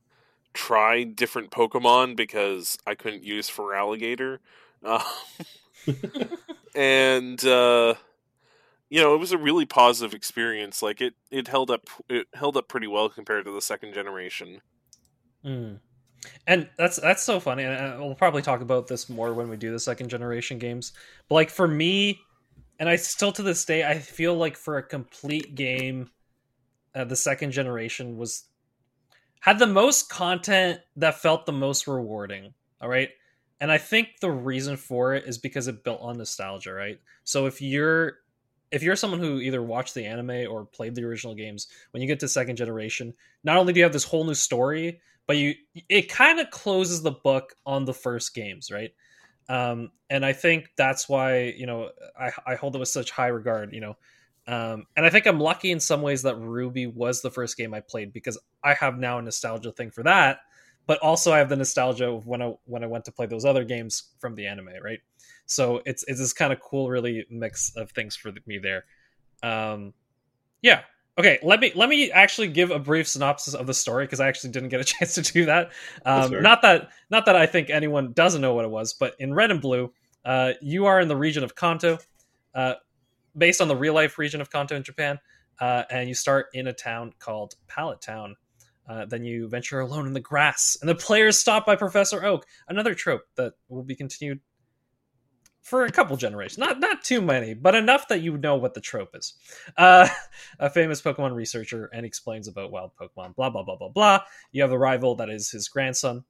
[0.54, 4.40] tried different Pokemon because I couldn't use Feraligatr
[4.84, 5.04] uh,
[6.76, 7.96] and uh,
[8.90, 10.82] you know, it was a really positive experience.
[10.82, 14.62] Like it, it held up, it held up pretty well compared to the second generation.
[15.46, 15.80] Mm.
[16.46, 19.58] And that's that's so funny, and uh, we'll probably talk about this more when we
[19.58, 20.94] do the second generation games.
[21.28, 22.20] But like for me,
[22.80, 26.12] and I still to this day, I feel like for a complete game,
[26.94, 28.44] uh, the second generation was
[29.42, 32.54] had the most content that felt the most rewarding.
[32.80, 33.10] All right,
[33.60, 37.00] and I think the reason for it is because it built on nostalgia, right?
[37.24, 38.20] So if you're
[38.72, 42.08] if you're someone who either watched the anime or played the original games, when you
[42.08, 45.56] get to second generation, not only do you have this whole new story, but you
[45.90, 48.94] it kind of closes the book on the first games, right?
[49.50, 53.28] Um, and I think that's why you know I, I hold it with such high
[53.28, 53.74] regard.
[53.74, 53.98] You know,
[54.48, 57.74] um, and I think I'm lucky in some ways that Ruby was the first game
[57.74, 60.40] I played because I have now a nostalgia thing for that,
[60.88, 63.46] but also I have the nostalgia of when I when I went to play those
[63.46, 65.00] other games from the anime, right?
[65.46, 68.86] So it's it's this kind of cool, really mix of things for me there.
[69.44, 69.94] Um,
[70.62, 70.82] yeah.
[71.20, 71.40] Okay.
[71.44, 74.52] Let me let me actually give a brief synopsis of the story because I actually
[74.52, 75.72] didn't get a chance to do that.
[76.06, 79.34] Um, not that not that I think anyone doesn't know what it was, but in
[79.34, 79.94] Red and Blue,
[80.26, 82.00] uh, you are in the region of Kanto,
[82.56, 82.76] uh,
[83.38, 85.20] based on the real life region of Kanto in Japan,
[85.60, 88.36] uh, and you start in a town called Pallet Town.
[88.90, 92.46] Uh, then you venture alone in the grass, and the players stop by Professor Oak,
[92.68, 94.40] another trope that will be continued
[95.62, 96.58] for a couple generations.
[96.58, 99.34] Not not too many, but enough that you know what the trope is.
[99.78, 100.08] Uh,
[100.60, 103.36] a famous Pokemon researcher and explains about wild Pokemon.
[103.36, 104.22] Blah blah blah blah blah.
[104.52, 106.24] You have a rival that is his grandson,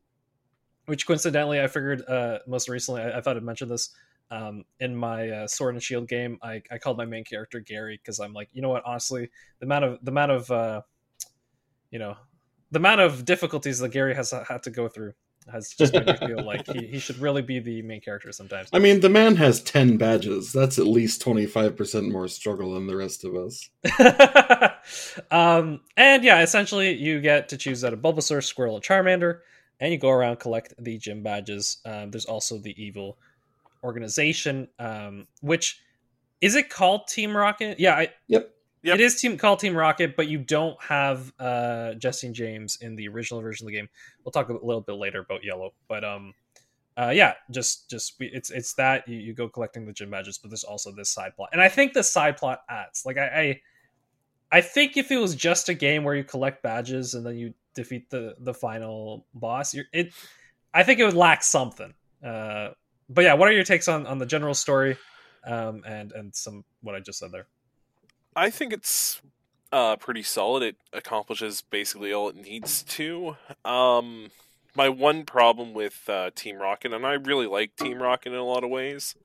[0.85, 3.89] which coincidentally I figured uh, most recently I, I, thought I'd mention this.
[4.31, 7.99] Um, in my uh, Sword and Shield game, I, I called my main character Gary
[8.01, 8.83] because I'm like, you know what?
[8.85, 10.81] Honestly, the amount of the amount of uh,
[11.91, 12.15] you know
[12.71, 15.13] the amount of difficulties that Gary has had to go through
[15.51, 18.69] has just made me feel like he, he should really be the main character sometimes.
[18.73, 20.53] I mean, the man has 10 badges.
[20.53, 23.69] That's at least 25% more struggle than the rest of us.
[25.31, 29.39] um, and yeah, essentially, you get to choose out of Bulbasaur, Squirtle, and Charmander,
[29.79, 31.77] and you go around collect the gym badges.
[31.85, 33.17] Um, there's also the evil
[33.83, 35.79] organization, um, which
[36.41, 37.79] is it called Team Rocket?
[37.79, 38.53] Yeah, I, yep.
[38.83, 38.95] Yep.
[38.95, 42.95] It is team called Team Rocket, but you don't have uh, Jessie and James in
[42.95, 43.87] the original version of the game.
[44.23, 46.33] We'll talk a little bit later about Yellow, but um,
[46.97, 50.49] uh, yeah, just just it's it's that you, you go collecting the gym badges, but
[50.49, 53.61] there's also this side plot, and I think the side plot adds like I,
[54.51, 57.37] I I think if it was just a game where you collect badges and then
[57.37, 60.11] you defeat the the final boss, you're, it
[60.73, 61.93] I think it would lack something.
[62.25, 62.69] Uh,
[63.13, 64.97] but yeah, what are your takes on on the general story,
[65.45, 67.47] um, and and some what I just said there?
[68.35, 69.21] I think it's
[69.71, 70.63] uh, pretty solid.
[70.63, 73.35] It accomplishes basically all it needs to.
[73.65, 74.31] Um,
[74.75, 78.45] my one problem with uh, Team Rocket, and I really like Team Rocket in a
[78.45, 79.15] lot of ways,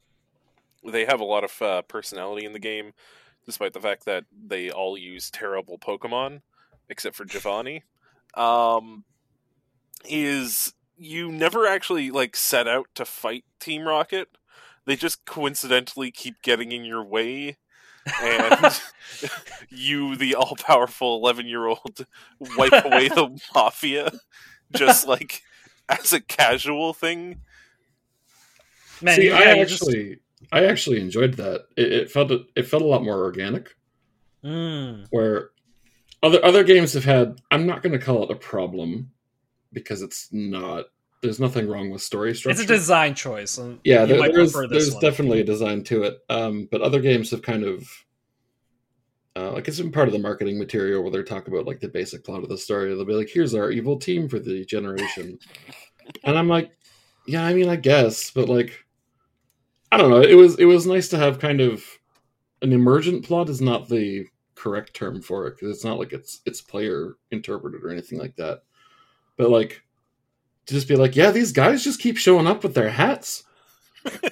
[0.84, 2.92] they have a lot of uh, personality in the game,
[3.44, 6.42] despite the fact that they all use terrible Pokemon,
[6.88, 7.84] except for Giovanni.
[8.34, 9.04] Um,
[10.04, 14.28] is you never actually like set out to fight Team Rocket.
[14.84, 17.56] They just coincidentally keep getting in your way
[18.22, 18.80] and
[19.68, 22.06] you, the all powerful 11 year old,
[22.56, 24.12] wipe away the mafia
[24.74, 25.42] just like
[25.88, 27.40] as a casual thing.
[29.02, 30.20] Man, See, I actually, just...
[30.52, 31.66] I actually enjoyed that.
[31.76, 33.74] It, it, felt it felt a lot more organic.
[34.44, 35.06] Mm.
[35.10, 35.50] Where
[36.22, 39.10] other other games have had, I'm not going to call it a problem
[39.72, 40.86] because it's not
[41.22, 42.60] there's nothing wrong with story structure.
[42.60, 43.58] It's a design choice.
[43.84, 46.18] yeah, there, there's there's definitely a design to it.
[46.28, 47.88] Um, but other games have kind of
[49.36, 51.88] uh, like it's been part of the marketing material where they talk about like the
[51.88, 52.94] basic plot of the story.
[52.94, 55.38] They'll be like, "Here's our evil team for the generation,"
[56.24, 56.70] and I'm like,
[57.26, 58.84] "Yeah, I mean, I guess, but like,
[59.92, 60.22] I don't know.
[60.22, 61.84] It was it was nice to have kind of
[62.62, 66.40] an emergent plot is not the correct term for it because it's not like it's
[66.46, 68.62] it's player interpreted or anything like that,
[69.36, 69.82] but like
[70.66, 73.44] to just be like, yeah, these guys just keep showing up with their hats.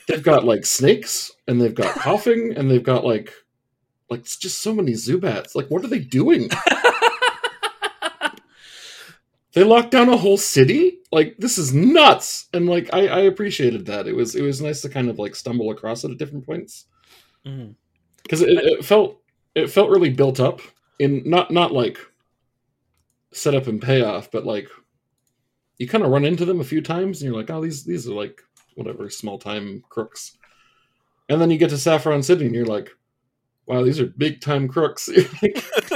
[0.08, 3.32] they've got like snakes and they've got Koffing and they've got like
[4.10, 5.54] like it's just so many Zubats.
[5.54, 6.50] Like, what are they doing?
[9.54, 10.98] they locked down a whole city.
[11.10, 12.48] Like, this is nuts.
[12.52, 14.06] And like, I, I appreciated that.
[14.06, 16.86] It was it was nice to kind of like stumble across it at different points
[17.42, 18.42] because mm-hmm.
[18.42, 19.20] it, it felt
[19.54, 20.60] it felt really built up
[20.98, 21.98] in not not like
[23.32, 24.68] setup and payoff, but like
[25.78, 28.08] you kind of run into them a few times and you're like, oh, these these
[28.08, 28.42] are like
[28.74, 30.36] whatever small time crooks.
[31.28, 32.90] And then you get to Saffron City and you're like,
[33.66, 35.08] wow, these are big time crooks.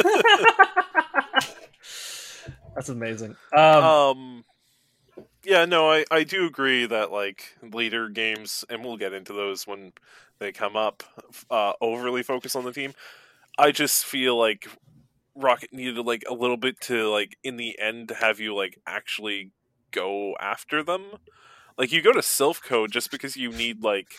[2.75, 3.37] That's amazing.
[3.53, 4.45] Um, um,
[5.45, 9.67] yeah, no, I, I do agree that like later games, and we'll get into those
[9.67, 9.93] when
[10.39, 11.03] they come up,
[11.51, 12.93] uh, overly focus on the team.
[13.59, 14.69] I just feel like
[15.35, 19.51] Rocket needed like a little bit to like in the end have you like actually
[19.91, 21.05] go after them.
[21.77, 24.15] Like you go to Silph Co just because you need like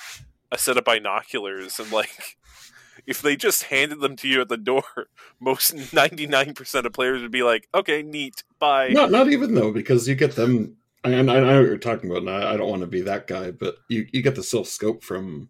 [0.52, 2.38] a set of binoculars and like
[3.06, 4.84] if they just handed them to you at the door,
[5.40, 9.56] most ninety nine percent of players would be like, "Okay, neat, bye." Not not even
[9.56, 10.78] though, because you get them.
[11.04, 13.26] I, I know what you're talking about, and I, I don't want to be that
[13.26, 15.50] guy, but you, you get the Silph scope from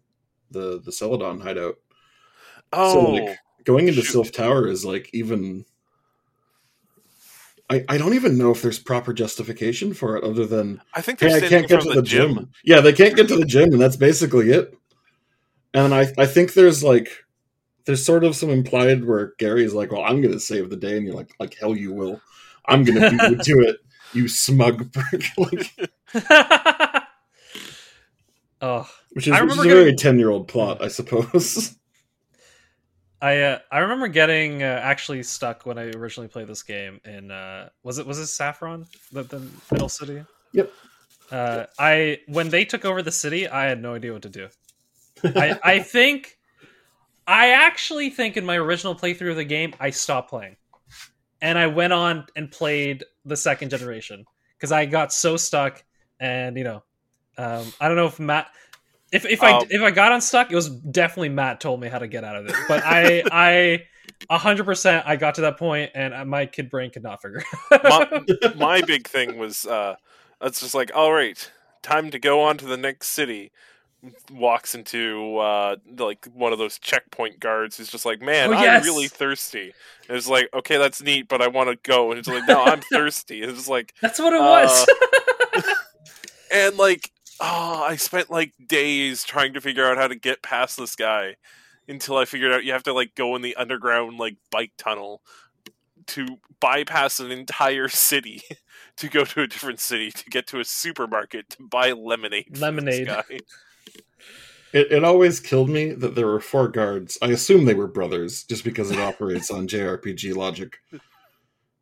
[0.50, 1.76] the the Celadon hideout.
[2.72, 4.02] Oh, like, going into.
[4.02, 5.64] Silph Tower is like even.
[7.70, 11.20] I, I don't even know if there's proper justification for it other than I think
[11.20, 12.50] they're hey, I can't get front to of the gym.
[12.64, 14.74] Yeah, they can't get to the gym, and that's basically it.
[15.72, 17.10] And I I think there's like
[17.84, 20.96] there's sort of some implied where Gary's like, "Well, I'm going to save the day,"
[20.96, 22.20] and you're like, "Like hell, you will.
[22.66, 23.76] I'm going to beat you to it,
[24.12, 25.72] you smug prick." like,
[28.60, 31.76] oh, which is, which is a very ten year old plot, I suppose.
[33.22, 37.30] I uh, I remember getting uh, actually stuck when I originally played this game in
[37.30, 40.24] uh, was it was it Saffron the, the middle city?
[40.52, 40.72] Yep.
[41.30, 44.48] Uh, I when they took over the city, I had no idea what to do.
[45.22, 46.38] I I think
[47.26, 50.56] I actually think in my original playthrough of the game, I stopped playing,
[51.42, 54.24] and I went on and played the second generation
[54.56, 55.84] because I got so stuck,
[56.18, 56.82] and you know,
[57.36, 58.48] um, I don't know if Matt.
[59.12, 61.98] If, if I Um, if I got unstuck, it was definitely Matt told me how
[61.98, 62.54] to get out of it.
[62.68, 63.86] But I I
[64.28, 67.42] a hundred percent I got to that point and my kid brain could not figure.
[67.70, 68.56] it out.
[68.58, 69.96] my, my big thing was uh
[70.42, 71.50] it's just like all right
[71.82, 73.50] time to go on to the next city
[74.32, 78.82] walks into uh like one of those checkpoint guards who's just like man Oh, i'm
[78.82, 79.74] really thirsty
[80.08, 82.62] and it's like okay that's neat but i want to go and it's like no
[82.62, 84.86] i'm thirsty and it's like That's what it was.
[86.52, 90.76] and like oh i spent like days trying to figure out how to get past
[90.76, 91.36] this guy
[91.88, 95.22] until i figured out you have to like go in the underground like bike tunnel
[96.06, 96.26] to
[96.60, 98.42] bypass an entire city
[98.96, 102.52] to go to a different city to get to a supermarket to buy lemonade for
[102.52, 103.06] this Lemonade.
[103.06, 103.38] guy.
[104.72, 107.18] It, it always killed me that there were four guards.
[107.20, 110.78] I assume they were brothers, just because it operates on JRPG logic.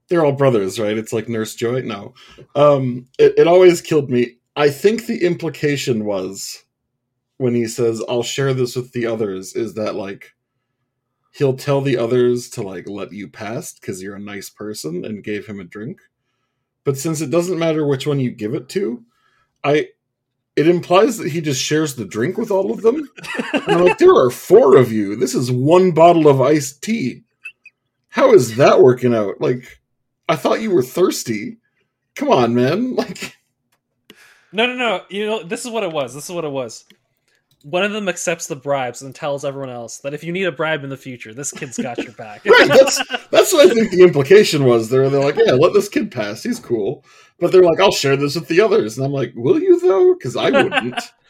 [0.08, 0.96] They're all brothers, right?
[0.96, 1.82] It's like Nurse Joy.
[1.82, 2.14] No,
[2.54, 4.37] um, it, it always killed me.
[4.58, 6.64] I think the implication was
[7.36, 10.34] when he says, "I'll share this with the others," is that like
[11.32, 15.22] he'll tell the others to like let you past because you're a nice person and
[15.22, 16.00] gave him a drink.
[16.82, 19.04] But since it doesn't matter which one you give it to,
[19.62, 19.90] I
[20.56, 23.08] it implies that he just shares the drink with all of them.
[23.52, 25.14] I'm like, there are four of you.
[25.14, 27.22] This is one bottle of iced tea.
[28.08, 29.40] How is that working out?
[29.40, 29.80] Like,
[30.28, 31.58] I thought you were thirsty.
[32.16, 32.96] Come on, man.
[32.96, 33.37] Like,
[34.52, 35.02] No, no, no.
[35.08, 36.14] You know, this is what it was.
[36.14, 36.84] This is what it was.
[37.64, 40.52] One of them accepts the bribes and tells everyone else that if you need a
[40.52, 42.44] bribe in the future, this kid's got your back.
[42.46, 42.68] right?
[42.68, 44.88] That's that's what I think the implication was.
[44.88, 46.42] They're they're like, yeah, let this kid pass.
[46.42, 47.04] He's cool.
[47.40, 50.14] But they're like, I'll share this with the others, and I'm like, will you though?
[50.14, 51.12] Because I wouldn't.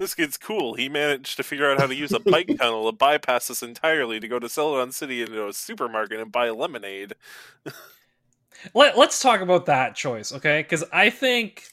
[0.00, 0.72] This kid's cool.
[0.76, 4.18] He managed to figure out how to use a bike tunnel to bypass this entirely
[4.18, 7.12] to go to Celadon City into a supermarket and buy lemonade.
[8.74, 10.62] Let, let's talk about that choice, okay?
[10.62, 11.64] Because I think,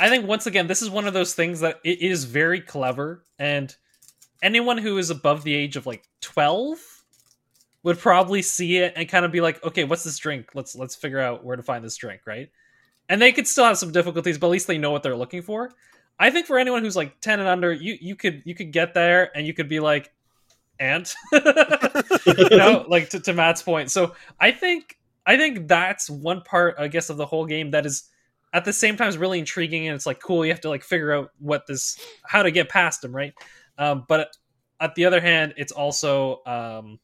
[0.00, 3.24] I think once again, this is one of those things that it is very clever,
[3.38, 3.74] and
[4.42, 6.78] anyone who is above the age of like twelve
[7.82, 10.50] would probably see it and kind of be like, okay, what's this drink?
[10.54, 12.50] Let's let's figure out where to find this drink, right?
[13.08, 15.42] And they could still have some difficulties, but at least they know what they're looking
[15.42, 15.70] for.
[16.18, 18.94] I think for anyone who's like ten and under, you you could you could get
[18.94, 20.12] there and you could be like,
[20.78, 23.90] and you know, like to, to Matt's point.
[23.90, 27.86] So I think I think that's one part, I guess, of the whole game that
[27.86, 28.04] is
[28.52, 30.44] at the same time is really intriguing and it's like cool.
[30.44, 33.32] You have to like figure out what this, how to get past them, right?
[33.76, 34.30] Um, but
[34.80, 36.98] at the other hand, it's also, um,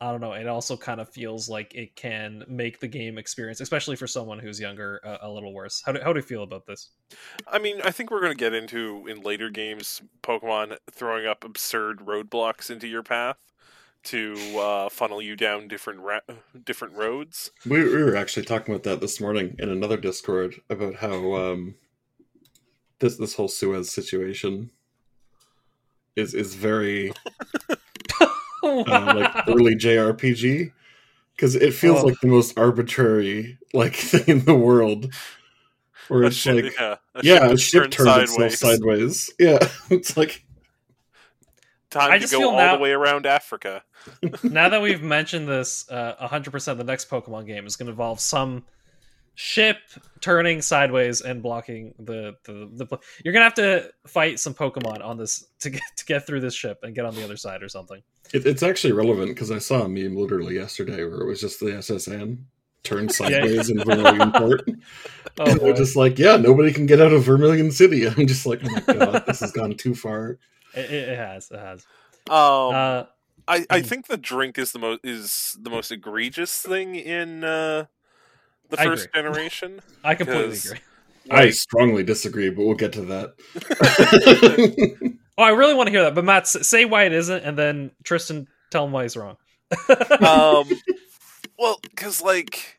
[0.00, 0.32] I don't know.
[0.32, 4.38] It also kind of feels like it can make the game experience, especially for someone
[4.38, 5.82] who's younger, a, a little worse.
[5.86, 6.90] How do how do you feel about this?
[7.46, 11.44] I mean, I think we're going to get into in later games Pokemon throwing up
[11.44, 13.38] absurd roadblocks into your path
[14.04, 16.20] to uh, funnel you down different ra-
[16.64, 17.50] different roads.
[17.66, 21.74] We, we were actually talking about that this morning in another Discord about how um,
[23.00, 24.70] this this whole Suez situation
[26.16, 27.12] is is very
[28.62, 30.72] um, like early JRPG
[31.36, 32.06] because it feels Oh.
[32.06, 35.12] like the most arbitrary like thing in the world.
[36.08, 39.30] Where A it's ship- like, yeah, a yeah, ship a ship turned turns itself sideways.
[39.38, 39.58] Yeah,
[39.90, 40.43] it's like
[41.94, 43.84] Time I to just go all now- the way around Africa.
[44.42, 48.18] now that we've mentioned this, uh, 100% the next Pokemon game is going to involve
[48.18, 48.64] some
[49.36, 49.76] ship
[50.20, 54.54] turning sideways and blocking the, the, the pl- You're going to have to fight some
[54.54, 57.36] Pokemon on this to get to get through this ship and get on the other
[57.36, 58.02] side or something.
[58.32, 61.60] it, it's actually relevant because I saw a meme literally yesterday where it was just
[61.60, 62.08] the S.S.
[62.08, 62.46] Anne
[62.82, 64.62] turned sideways in Vermilion Port.
[65.38, 68.06] Oh, and they're just like, yeah, nobody can get out of Vermilion City.
[68.06, 70.38] I'm just like, oh my god, this has gone too far.
[70.76, 71.50] It, it it has.
[71.50, 71.86] It has.
[72.28, 73.04] Um, Uh,
[73.46, 73.86] I, I mm.
[73.86, 77.86] think the drink is the most is the most egregious thing in uh,
[78.70, 79.20] the I first agree.
[79.22, 79.80] generation.
[80.04, 80.80] I completely 'cause- agree.
[81.30, 83.34] I strongly disagree, but we'll get to that.
[85.36, 86.14] Oh, I really want to hear that.
[86.14, 89.36] But Matt, say why it isn't, and then Tristan tell him why he's wrong.
[90.20, 90.80] um,
[91.58, 92.78] well, because like,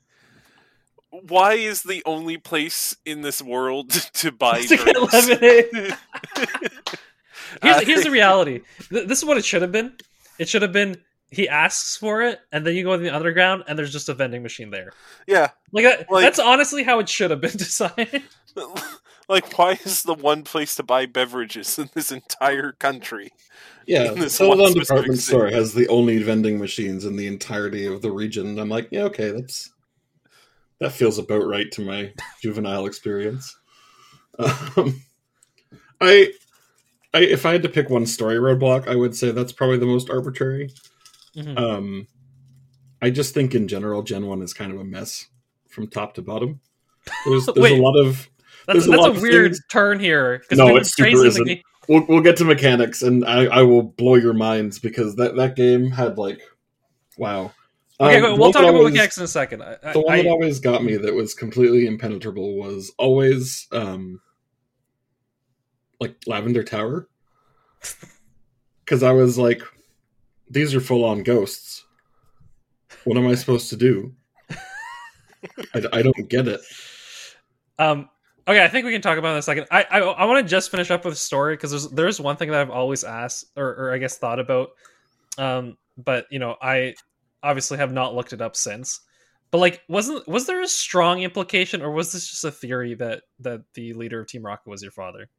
[1.10, 5.14] why is the only place in this world to buy to get drinks?
[5.14, 5.98] lemonade.
[7.62, 8.62] Here's, here's the reality.
[8.90, 9.94] This is what it should have been.
[10.40, 10.98] It should have been
[11.32, 14.14] he asks for it, and then you go in the underground, and there's just a
[14.14, 14.92] vending machine there.
[15.28, 18.24] yeah, Like, that, Like- that's honestly how it should have been designed.
[19.28, 23.32] like why is the one place to buy beverages in this entire country?
[23.86, 25.38] Yeah, the this one Celadon department city.
[25.38, 28.58] store has the only vending machines in the entirety of the region.
[28.58, 29.72] I'm like, yeah, okay, that's
[30.80, 33.56] that feels about right to my juvenile experience.
[34.38, 35.02] Um,
[36.02, 36.34] I,
[37.16, 39.86] I, if I had to pick one story roadblock, I would say that's probably the
[39.86, 40.70] most arbitrary.
[41.36, 41.58] Mhm.
[41.58, 42.08] Um,
[43.02, 45.26] I just think in general, Gen One is kind of a mess
[45.70, 46.60] from top to bottom.
[47.26, 47.80] There's, there's Wait.
[47.80, 48.30] a lot of
[48.68, 50.44] that's a that's lot a of weird things- turn here.
[50.52, 51.60] No, we've been it super isn't.
[51.88, 55.56] we'll we'll get to mechanics, and I, I will blow your minds because that that
[55.56, 56.42] game had like,
[57.18, 57.52] wow.
[58.00, 59.62] Okay, Um, we'll talk about always- mechanics in a second.
[59.64, 63.68] I, I, The one I- that always got me that was completely impenetrable was always
[63.72, 64.20] um,
[66.00, 67.08] like Lavender Tower,
[68.84, 69.62] because I was like,
[70.50, 71.84] these are full on ghosts.
[73.04, 74.14] What am I supposed to do?
[75.74, 76.62] I, I don't get it.
[77.80, 78.10] Um.
[78.48, 79.66] Okay, I think we can talk about in a second.
[79.72, 82.36] I I, I want to just finish up with the story because there's there's one
[82.38, 84.70] thing that I've always asked or, or I guess thought about.
[85.38, 86.94] Um, but you know, I
[87.42, 89.02] obviously have not looked it up since.
[89.52, 93.24] But like, wasn't was there a strong implication, or was this just a theory that
[93.40, 95.30] that the leader of Team Rocket was your father?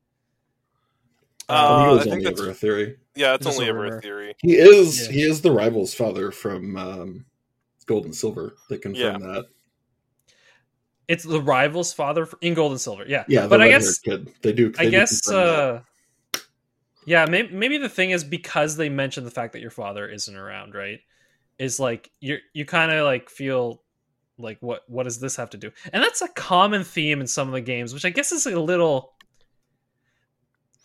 [1.49, 2.97] I Uh, think it was I think only that's- ever a theory.
[3.15, 4.35] Yeah, it's Just only a ever a theory.
[4.39, 5.13] He is Yeah.
[5.13, 7.25] he is the rival's father from um,
[7.87, 8.57] Gold and Silver.
[8.69, 9.47] They confirm that.
[11.09, 13.05] It's the rival's father in Gold and Silver.
[13.07, 14.33] Yeah, Yeah, but I guess kid.
[14.43, 14.73] They do.
[14.79, 15.59] I do guess confirm that.
[15.61, 15.81] uh
[17.09, 20.35] yeah, maybe, maybe the thing is because they mention the fact that your father isn't
[20.35, 20.99] around, right?
[21.61, 23.83] Is like you you kind of like feel
[24.37, 25.71] like what what does this have to do?
[25.93, 28.59] And that's a common theme in some of the games, which I guess is a
[28.61, 29.13] little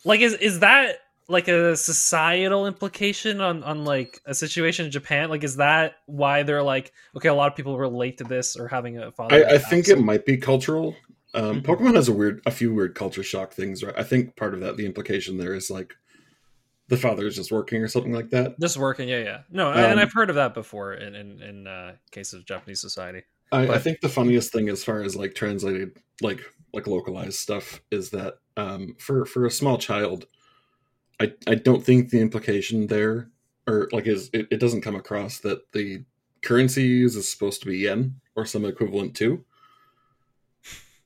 [0.04, 0.98] like is is that
[1.28, 5.30] like a societal implication on on like a situation in Japan?
[5.30, 8.68] Like is that why they're like okay, a lot of people relate to this or
[8.68, 9.46] having a father?
[9.46, 10.94] I, I think it might be cultural.
[11.34, 11.64] Um, Mhm.
[11.64, 13.82] Pokemon has a weird, a few weird culture shock things.
[13.82, 13.94] Right?
[13.96, 15.94] I think part of that, the implication there is like
[16.88, 18.60] the father is just working or something like that.
[18.60, 19.40] Just working, yeah, yeah.
[19.50, 22.80] No, and Um, I've heard of that before in in, in uh, cases of Japanese
[22.80, 23.22] society.
[23.50, 26.42] I, I think the funniest thing, as far as like translated, like
[26.74, 30.26] like localized stuff, is that um, for for a small child,
[31.20, 33.30] I I don't think the implication there,
[33.66, 36.04] or like is it, it doesn't come across that the
[36.42, 39.44] currency you use is supposed to be yen or some equivalent to.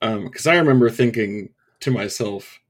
[0.01, 2.61] Because I remember thinking to myself,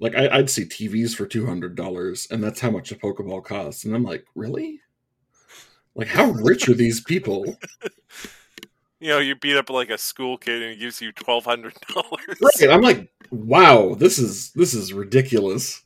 [0.00, 3.44] like I, I'd see TVs for two hundred dollars, and that's how much a Pokeball
[3.44, 4.80] costs, and I'm like, really?
[5.94, 7.56] Like, how rich are these people?
[9.04, 11.74] You know, you beat up like a school kid and he gives you twelve hundred
[11.92, 12.38] dollars.
[12.40, 12.70] Right.
[12.70, 15.82] I'm like, wow, this is this is ridiculous.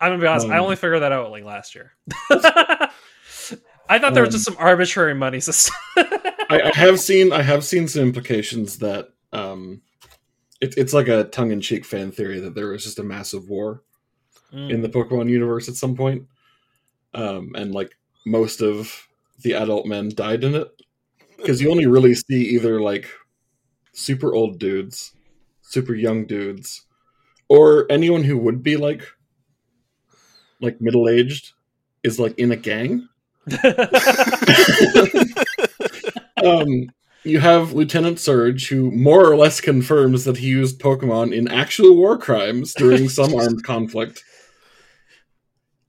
[0.00, 0.46] I'm gonna be honest.
[0.48, 1.92] I Um, only figured that out like last year.
[3.88, 5.74] I thought there was just some arbitrary money system.
[5.96, 9.82] I, I have seen I have seen some implications that um
[10.60, 13.48] it, it's like a tongue in cheek fan theory that there was just a massive
[13.48, 13.82] war
[14.52, 14.70] Mm.
[14.70, 16.26] in the Pokemon universe at some point.
[17.14, 17.96] Um and like
[18.26, 19.08] most of
[19.42, 20.68] the adult men died in it.
[21.38, 23.08] Because you only really see either like
[23.94, 25.14] super old dudes,
[25.72, 26.86] super young dudes,
[27.48, 29.02] or anyone who would be like
[30.60, 31.52] like middle aged
[32.02, 33.08] is like in a gang.
[36.44, 36.88] um,
[37.24, 41.96] you have Lieutenant Surge, who more or less confirms that he used Pokemon in actual
[41.96, 44.24] war crimes during some armed conflict.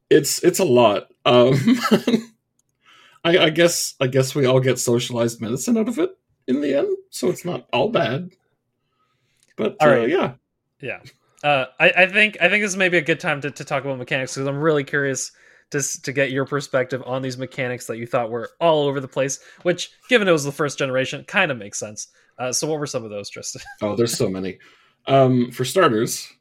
[0.09, 1.07] It's it's a lot.
[1.25, 1.55] Um,
[3.23, 6.11] I, I guess I guess we all get socialized medicine out of it
[6.47, 8.29] in the end, so it's not all bad.
[9.55, 10.09] But All uh, right.
[10.09, 10.33] yeah,
[10.81, 10.99] yeah,
[11.43, 13.83] uh, I, I think I think this may be a good time to, to talk
[13.83, 15.31] about mechanics because I'm really curious
[15.71, 19.07] to to get your perspective on these mechanics that you thought were all over the
[19.07, 19.39] place.
[19.63, 22.07] Which, given it was the first generation, kind of makes sense.
[22.39, 23.61] Uh, so, what were some of those, Tristan?
[23.81, 24.59] Oh, there's so many.
[25.05, 26.31] Um, for starters,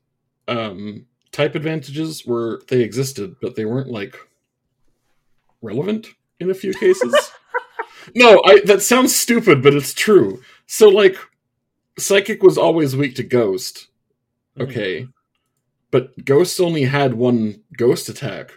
[0.46, 4.16] um, type advantages were they existed, but they weren't like
[5.60, 6.08] relevant
[6.38, 7.14] in a few cases.
[8.14, 10.40] no, I that sounds stupid, but it's true.
[10.66, 11.16] So like
[11.98, 13.88] psychic was always weak to ghost.
[14.58, 15.06] Okay.
[15.90, 18.52] But ghost only had one ghost attack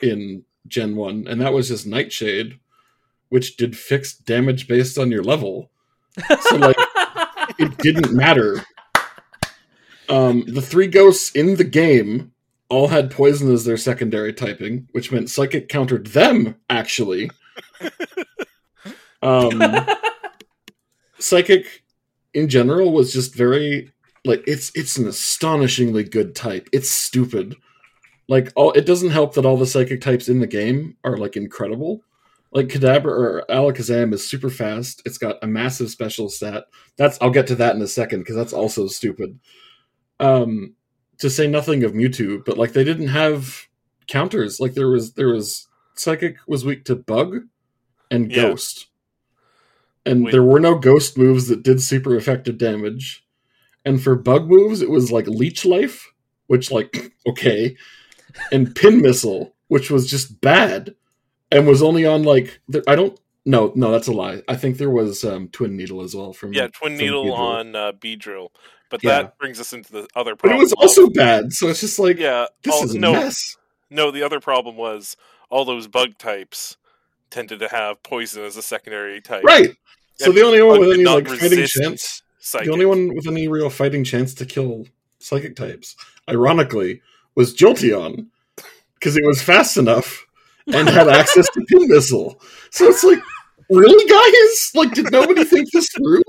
[0.00, 2.60] in Gen 1, and that was just Nightshade,
[3.28, 5.70] which did fixed damage based on your level.
[6.42, 6.76] So like
[7.58, 8.64] it didn't matter.
[10.08, 12.32] Um, the three ghosts in the game
[12.68, 17.30] all had poison as their secondary typing, which meant psychic countered them actually.
[19.22, 19.60] um,
[21.18, 21.79] psychic
[22.34, 23.92] in general was just very
[24.24, 26.68] like it's it's an astonishingly good type.
[26.72, 27.56] It's stupid.
[28.28, 31.36] Like all it doesn't help that all the psychic types in the game are like
[31.36, 32.02] incredible.
[32.52, 35.02] Like Kadabra or Alakazam is super fast.
[35.04, 36.64] It's got a massive special stat.
[36.96, 39.38] That's I'll get to that in a second because that's also stupid.
[40.18, 40.74] Um,
[41.18, 43.66] to say nothing of Mewtwo, but like they didn't have
[44.06, 44.58] counters.
[44.60, 47.36] Like there was there was Psychic was weak to Bug
[48.10, 48.42] and Yeah.
[48.42, 48.88] Ghost,
[50.06, 50.30] and Wait.
[50.32, 53.24] there were no Ghost moves that did super effective damage.
[53.84, 56.12] And for Bug moves, it was like Leech Life,
[56.46, 57.76] which like okay,
[58.52, 60.94] and Pin Missile, which was just bad,
[61.50, 63.18] and was only on like there, I don't.
[63.46, 64.42] No, no, that's a lie.
[64.48, 67.38] I think there was um, Twin Needle as well from Yeah, Twin from Needle Beedrill.
[67.38, 68.48] on uh, Beedrill.
[68.90, 69.22] But Yeah.
[69.22, 70.58] that brings us into the other problem.
[70.58, 71.52] but it was also bad.
[71.52, 72.46] So it's just like yeah.
[72.62, 73.56] this all- is a no, mess.
[73.88, 74.10] no.
[74.10, 75.16] The other problem was
[75.48, 76.76] all those bug types
[77.30, 79.44] tended to have poison as a secondary type.
[79.44, 79.70] Right.
[80.16, 82.66] So And the only one with any like fighting chance, Psychic.
[82.66, 84.86] the only one with any real fighting chance to kill
[85.18, 85.96] psychic types,
[86.28, 87.00] ironically,
[87.34, 88.26] was Jolteon
[88.94, 90.26] because it was fast enough
[90.66, 92.40] and had access to pin missile.
[92.70, 93.18] So it's like,
[93.70, 94.72] really, guys?
[94.74, 96.22] Like, did nobody think this through?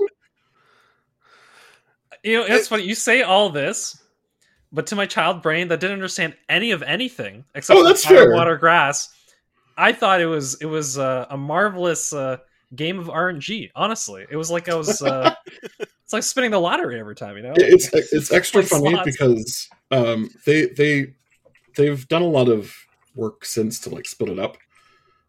[2.22, 2.84] You know, it's funny.
[2.84, 4.00] You say all this,
[4.70, 8.16] but to my child brain that didn't understand any of anything except Oh, that's fire,
[8.26, 8.32] fair.
[8.32, 9.08] water, grass,
[9.76, 12.38] I thought it was it was uh, a marvelous uh,
[12.74, 13.70] game of RNG.
[13.74, 15.02] Honestly, it was like I was.
[15.02, 15.34] Uh,
[15.80, 17.36] it's like spinning the lottery every time.
[17.36, 19.10] You know, It's it's extra Like funny slots.
[19.16, 21.14] because um, they they
[21.76, 22.74] they've done a lot of
[23.14, 24.56] work since to like split it up.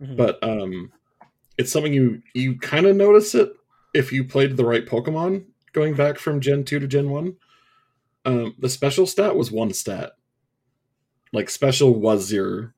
[0.02, 0.18] Mhm.
[0.18, 0.91] but um
[1.58, 3.52] it's something you you kind of notice it
[3.94, 7.36] if you played the right pokemon going back from gen 2 to gen 1
[8.26, 10.14] um the special stat was one stat
[11.32, 12.74] like special was your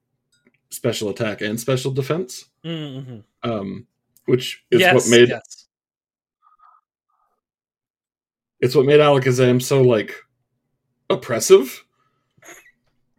[0.75, 3.23] special attack and special defense Mhm.
[3.43, 3.87] um
[4.25, 5.67] which is yes, what made yes.
[8.59, 10.15] it's what made alakazam so like
[11.09, 11.83] oppressive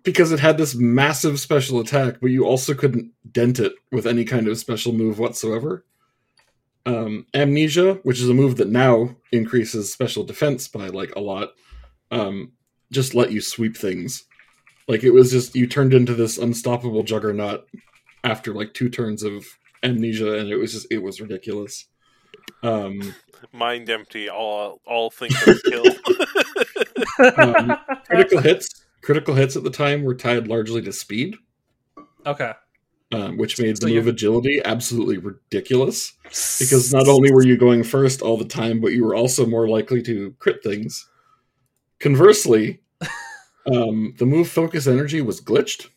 [0.02, 4.24] because it had this massive special attack but you also couldn't dent it with any
[4.24, 5.84] kind of special move whatsoever
[6.86, 11.52] um, amnesia which is a move that now increases special defense by like a lot
[12.12, 12.52] um,
[12.92, 14.24] just let you sweep things
[14.88, 17.66] like it was just you turned into this unstoppable juggernaut
[18.24, 19.44] after like two turns of
[19.82, 21.86] amnesia and it was just it was ridiculous
[22.62, 23.14] um,
[23.52, 24.28] Mind empty.
[24.30, 25.84] All all think of kill.
[27.38, 31.36] Um, critical hits critical hits at the time were tied largely to speed
[32.26, 32.52] okay.
[33.12, 37.56] um, which made So the you- move agility absolutely ridiculous because not only were you
[37.56, 41.08] going first all the time but you were also more likely to crit things
[42.00, 42.80] conversely
[43.72, 45.88] um, the move focus energy was glitched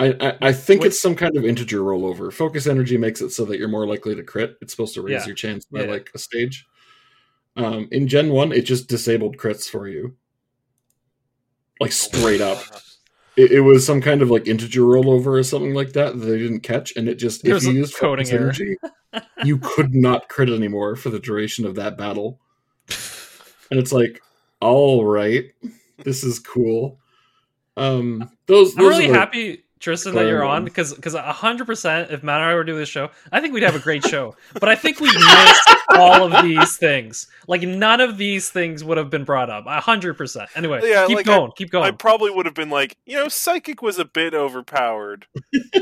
[0.00, 0.88] I, I, I think Wait.
[0.88, 2.32] it's some kind of integer rollover.
[2.32, 4.56] Focus energy makes it so that you're more likely to crit.
[4.62, 5.26] It's supposed to raise Yeah.
[5.26, 5.90] your chance by Yeah.
[5.90, 6.66] like a stage.
[7.54, 10.16] Um, in Gen One, it just disabled crits for you,
[11.80, 12.62] like straight up.
[13.36, 16.38] it, it was some kind of like integer rollover or something like that that they
[16.38, 18.76] didn't catch, and it just It if you used coding energy,
[19.44, 22.40] you could not crit anymore for the duration of that battle.
[23.70, 24.22] And it's like,
[24.60, 25.50] all right,
[26.04, 26.98] this is cool.
[27.76, 32.10] Um, those, I'm those really happy, Tristan, that you're on glaring because because hundred percent.
[32.10, 34.36] If Matt and I were doing this show, I think we'd have a great show.
[34.54, 37.28] but I think we missed all of these things.
[37.48, 39.64] Like none of these things would have been brought up.
[39.82, 40.50] hundred percent.
[40.54, 41.84] Anyway, Yeah, keep like, I- going.
[41.86, 45.26] I probably would have been like, you know, psychic was a bit overpowered.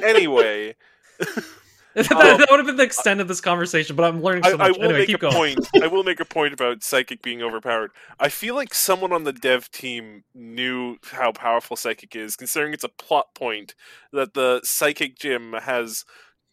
[0.03, 0.77] anyway,
[2.09, 3.97] that, that would have been the extent of this conversation.
[3.97, 4.79] But I'm learning I, so I much.
[4.79, 5.57] will anyway, make keep a going.
[5.57, 5.69] point.
[5.83, 7.91] I will make a point about psychic being overpowered.
[8.21, 12.85] I feel like someone on the dev team knew how powerful psychic is, considering it's
[12.85, 13.75] a plot point
[14.13, 16.05] that the psychic gym has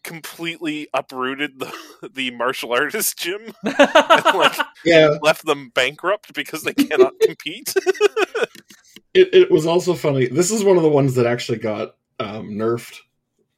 [0.02, 1.72] completely uprooted the
[2.14, 5.16] the martial artist gym like yeah.
[5.20, 7.74] left them bankrupt because they cannot compete.
[9.14, 10.26] It, it was also funny.
[10.26, 13.00] This is one of the ones that actually got um, nerfed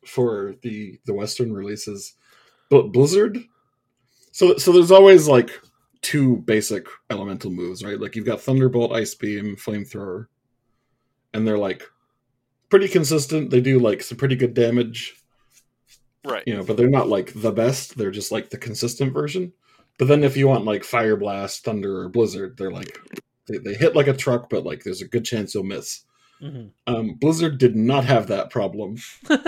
[0.08, 2.14] for the the Western releases.
[2.70, 3.38] But Blizzard.
[4.32, 5.50] So so there's always like
[6.02, 8.00] two basic elemental moves, right?
[8.00, 10.26] Like you've got Thunderbolt, Ice Beam, Flamethrower,
[11.32, 11.82] and they're like
[12.68, 13.50] pretty consistent.
[13.50, 15.16] They do like some pretty good damage,
[16.24, 16.44] right.
[16.46, 17.96] you know, but they're not like the best.
[17.96, 19.52] They're just like the consistent version.
[19.98, 22.98] But then if you want like Fire Blast, Thunder, or Blizzard, they're like
[23.48, 26.04] they, they hit like a truck, but like there's a good chance you'll miss.
[26.42, 26.70] Mhm.
[26.86, 28.96] Um, Blizzard did not have that problem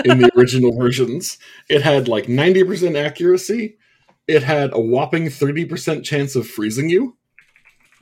[0.05, 1.39] in the original versions.
[1.69, 3.77] It had like 90% accuracy.
[4.27, 7.17] It had a whopping 30% chance of freezing you.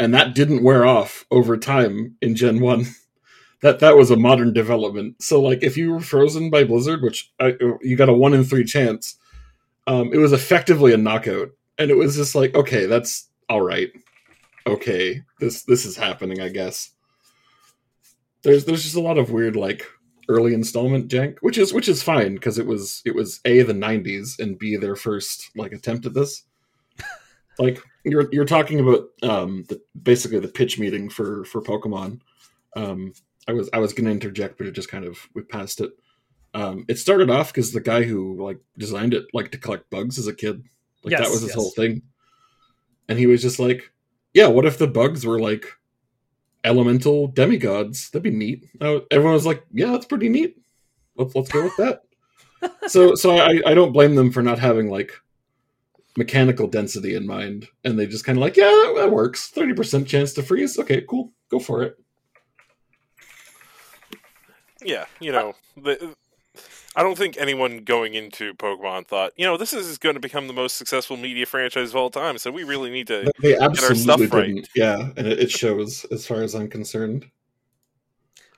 [0.00, 2.86] And that didn't wear off over time in Gen 1.
[3.62, 5.22] that that was a modern development.
[5.22, 8.44] So like if you were frozen by Blizzard, which I, you got a one in
[8.44, 9.16] three chance,
[9.86, 13.90] um, it was effectively a knockout, and it was just like okay, that's all right.
[14.66, 16.90] Okay, this this is happening, I guess.
[18.42, 19.86] There's there's just a lot of weird like
[20.28, 23.72] early installment jank, which is which is fine because it was it was a the
[23.72, 26.44] '90s and b their first like attempt at this.
[27.58, 32.20] like you're you're talking about um the, basically the pitch meeting for for Pokemon.
[32.76, 33.12] Um,
[33.48, 35.90] I was I was going to interject, but it just kind of we passed it.
[36.54, 40.18] Um, it started off because the guy who like designed it liked to collect bugs
[40.18, 40.62] as a kid.
[41.02, 41.54] Like Yes, that was his yes.
[41.54, 42.02] whole thing.
[43.08, 43.90] And he was just like,
[44.34, 45.66] "Yeah, what if the bugs were like
[46.64, 48.10] elemental demigods?
[48.10, 50.58] That'd be neat." Everyone was like, "Yeah, that's pretty neat.
[51.16, 52.02] Let's let's go with that."
[52.88, 55.12] so so I I don't blame them for not having like
[56.16, 59.48] mechanical density in mind, and they just kind of like, "Yeah, that, that works.
[59.48, 60.78] Thirty percent chance to freeze.
[60.78, 61.96] Okay, cool, go for it."
[64.84, 66.14] Yeah, you know, the,
[66.98, 70.48] I don't think anyone going into Pokemon thought, you know, this is going to become
[70.48, 72.38] the most successful media franchise of all time.
[72.38, 73.30] So we really need to.
[73.40, 74.30] They our stuff right.
[74.30, 74.68] didn't.
[74.74, 77.30] Yeah, and it, it shows as far as I'm concerned.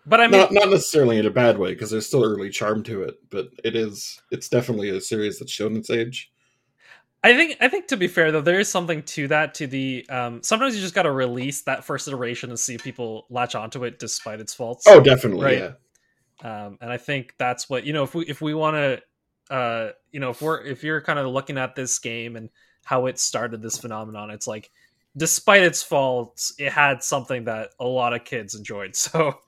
[0.06, 2.82] But I mean, not not necessarily in a bad way because there's still early charm
[2.84, 6.32] to it, but it is it's definitely a series that's shown its age.
[7.22, 9.52] I think I think to be fair though, there is something to that.
[9.56, 12.82] To the um, sometimes you just got to release that first iteration and see if
[12.82, 14.86] people latch onto it despite its faults.
[14.88, 15.58] Oh, definitely, Right.
[15.58, 15.72] yeah.
[16.42, 18.02] Um, and I think that's what you know.
[18.04, 21.26] If we if we want to, uh, you know, if we're if you're kind of
[21.26, 22.48] looking at this game and
[22.84, 24.70] how it started this phenomenon, it's like,
[25.16, 28.94] despite its faults, it had something that a lot of kids enjoyed.
[28.96, 29.38] So,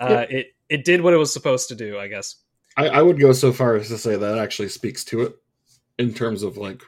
[0.00, 2.36] uh, it it did what it was supposed to do, I guess.
[2.76, 5.34] I, I would go so far as to say that actually speaks to it
[5.98, 6.82] in terms of like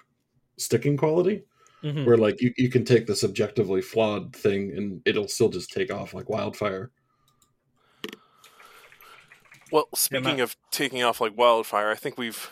[0.58, 1.44] sticking quality,
[1.82, 2.04] Mhm.
[2.04, 5.92] where like you, you can take the subjectively flawed thing and it'll still just take
[5.92, 6.90] off like wildfire.
[9.72, 12.50] Well, speaking of taking off like wildfire, I think we've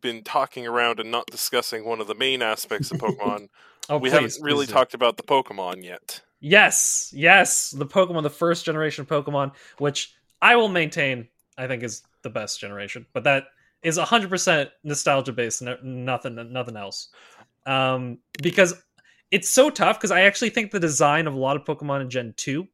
[0.00, 3.48] been talking around and not discussing one of the main aspects of Pokemon.
[3.88, 6.20] Oh, we please, haven't really please talked about the Pokemon yet.
[6.40, 12.02] Yes, yes, the Pokemon, the first generation Pokemon, which I will maintain, I think is
[12.22, 13.44] the best generation, but that
[13.82, 17.08] is hundred percent nostalgia based, no, nothing, nothing else.
[17.66, 18.74] Um, because
[19.30, 19.98] it's so tough.
[19.98, 22.68] Because I actually think the design of a lot of Pokemon in Gen two,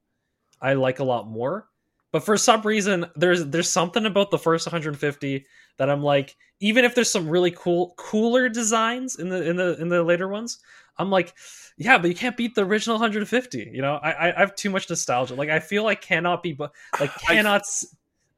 [0.61, 1.68] I like a lot more.
[2.15, 5.47] But for some reason, there's there's something about the first 150
[5.79, 9.77] that I'm like, even if there's some really cool, cooler designs in the in the
[9.81, 10.61] in the later ones,
[10.97, 11.35] I'm like,
[11.77, 13.69] yeah, but you can't beat the original 150.
[13.73, 15.35] You know, I I, I have too much nostalgia.
[15.35, 17.62] Like I feel I cannot be, but like cannot.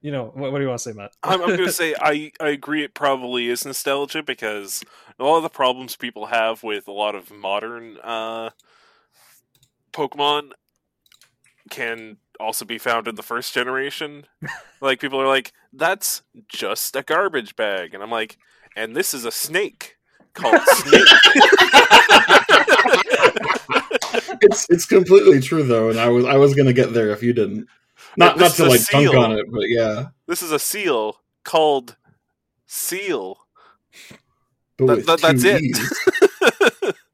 [0.00, 1.12] you know, what, what do you want to say, Matt?
[1.22, 4.82] I'm, I'm going to say I, I agree it probably is nostalgia because
[5.18, 8.48] a lot of the problems people have with a lot of modern uh,
[9.92, 10.52] Pokemon
[11.68, 14.26] can also be found in the first generation.
[14.80, 18.38] like people are like, that's just a garbage bag, and I'm like,
[18.76, 19.96] and this is a snake
[20.34, 21.02] called Snake.
[24.42, 27.32] it's it's completely true though, and I was I was gonna get there if you
[27.32, 27.66] didn't.
[28.16, 29.20] Not not this to is a like dunk seal.
[29.22, 30.06] on it, but yeah.
[30.26, 31.96] this is a seal called
[32.66, 33.38] Seal.
[34.78, 36.96] But That- with that's two it.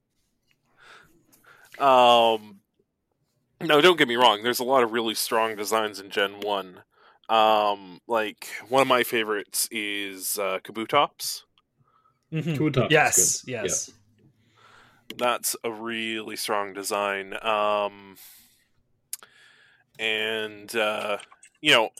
[1.79, 2.61] Um,
[3.63, 4.43] no, don't get me wrong.
[4.43, 6.81] There's a lot of really strong designs in Gen One.
[7.29, 11.43] Um, like one of my favorites is uh, Kabutops.
[12.33, 12.57] Mhm.
[12.57, 13.51] Kabutops is Yes, good.
[13.53, 13.91] yes.
[15.17, 17.35] That's a really strong design.
[17.45, 18.17] Um,
[19.99, 21.19] and uh,
[21.61, 21.91] you know,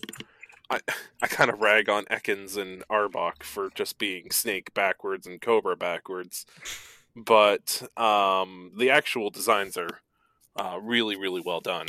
[0.71, 0.81] I
[1.23, 5.77] I kind of rag on Ekans and Arbok for just being Snake backwards and Cobra
[5.77, 6.47] backwards,
[7.15, 10.01] but um, the actual designs are
[10.57, 11.87] uh, really really well done.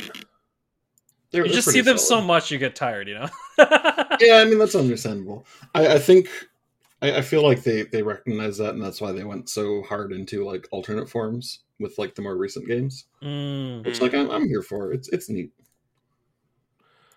[1.30, 2.20] They're- You just see them solid.
[2.22, 3.08] so much, you get tired.
[3.08, 3.28] You know.
[4.20, 5.46] yeah, I mean that's understandable.
[5.74, 6.28] I, I think
[7.02, 10.12] I, I feel like they they recognize that, and that's why they went so hard
[10.12, 13.06] into like alternate forms with like the more recent games.
[13.22, 13.84] Mm.
[13.84, 14.92] Which like I'm, I'm here for.
[14.92, 15.50] It's it's neat.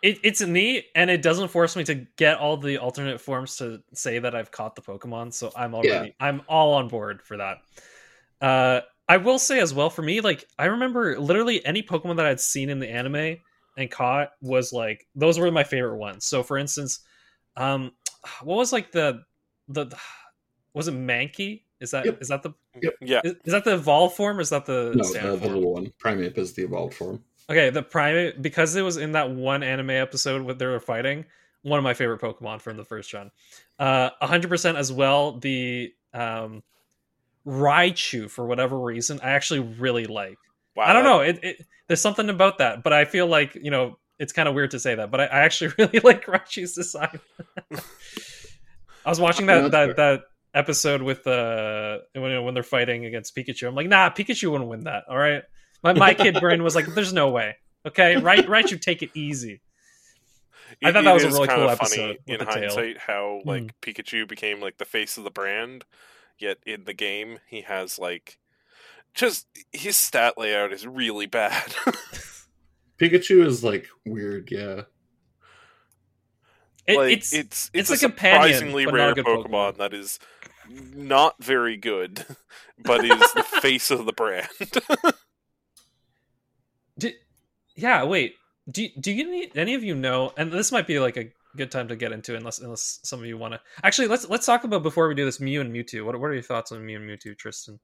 [0.04, 3.82] it, it's neat and it doesn't force me to get all the alternate forms to
[3.94, 7.58] say that i've caught the pokemon so i'm already i'm all on board for that
[8.42, 12.26] uh i will say as well for me like i remember literally any pokemon that
[12.26, 13.38] i'd seen in the anime
[13.78, 17.00] and caught was like those were my favorite ones so for instance
[17.56, 17.92] um
[18.44, 19.22] what was like the
[19.70, 19.86] the
[20.74, 22.30] was it mankey is that is Yep.
[22.30, 22.54] that the
[23.02, 25.74] Yeah, is, is that the evolved form or is that the No, the, the little
[25.74, 25.92] one.
[26.00, 27.24] Primeape is the evolved form.
[27.50, 31.26] Okay, the primate because it was in that one anime episode where they were fighting.
[31.64, 33.32] One of my favorite Pokemon from the first gen.
[33.80, 35.40] Uh, hundred percent as well.
[35.40, 36.62] The um,
[37.48, 40.38] Raichu for whatever reason, I actually really like.
[40.76, 40.86] wow.
[40.86, 41.22] I don't know.
[41.22, 44.56] It, it there's something about that, but I feel like you know it's kind of
[44.56, 47.20] weird to say that, but I, I actually really like Raichu's design.
[49.06, 50.22] I was watching that that that
[50.54, 53.68] episode with uh when when they're fighting against Pikachu.
[53.68, 55.06] I'm like, nah, Pikachu wouldn't win that.
[55.10, 55.44] All right,
[55.84, 57.56] my my kid brain was like, there's no way.
[57.86, 59.62] Okay, right, Raichu, take it easy.
[60.84, 62.56] I thought that was a really cool funny episode in the tail.
[62.56, 65.86] Hindsight how like Pikachu became like the face of the brand,
[66.40, 68.38] yet in the game he has like
[69.14, 71.74] just his stat layout is really bad.
[73.00, 74.82] Pikachu is like weird, yeah.
[76.86, 79.46] It, like it's it's it's it's, a a companion, surprisingly but not a rare Pokemon,
[79.46, 79.78] Pokemon.
[79.78, 80.20] that is
[80.96, 82.26] not very good,
[82.80, 84.48] but is the face of the brand.
[86.98, 87.12] Do,
[87.76, 88.36] yeah, wait.
[88.70, 90.34] Do do you need any of you know?
[90.38, 93.26] And this might be like a good time to get into, unless unless some of
[93.26, 93.62] you want to.
[93.84, 96.06] Actually, let's let's talk about before we do this Mew and Mewtwo.
[96.06, 97.80] What what are your thoughts on Mew and Mewtwo, Tristan?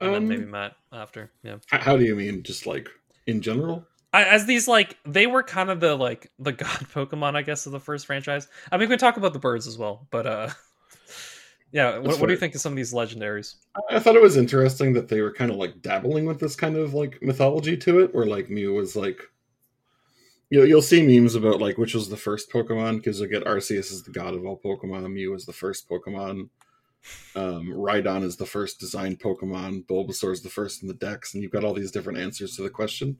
[0.00, 1.30] And then Um, maybe Matt after.
[1.42, 1.58] Yeah.
[1.68, 2.42] How do you mean?
[2.42, 2.88] Just like
[3.26, 3.86] in general?
[4.12, 7.66] I, as these like they were kind of the like the god Pokemon, I guess,
[7.66, 8.48] of the first franchise.
[8.70, 10.48] I mean, we can talk about the birds as well, but uh,
[11.72, 11.98] yeah.
[11.98, 13.54] What, what do you think of some of these legendaries?
[13.90, 16.76] I thought it was interesting that they were kind of like dabbling with this kind
[16.76, 19.22] of like mythology to it, where like Mew was like,
[20.52, 23.90] you'll you'll see memes about like which was the first Pokemon because you'll get Arceus
[23.90, 26.50] is the god of all Pokemon, Mew is the first Pokemon,
[27.34, 31.42] um, Rhydon is the first designed Pokemon, Bulbasaur is the first in the Dex, and
[31.42, 33.16] you've got all these different answers to the question.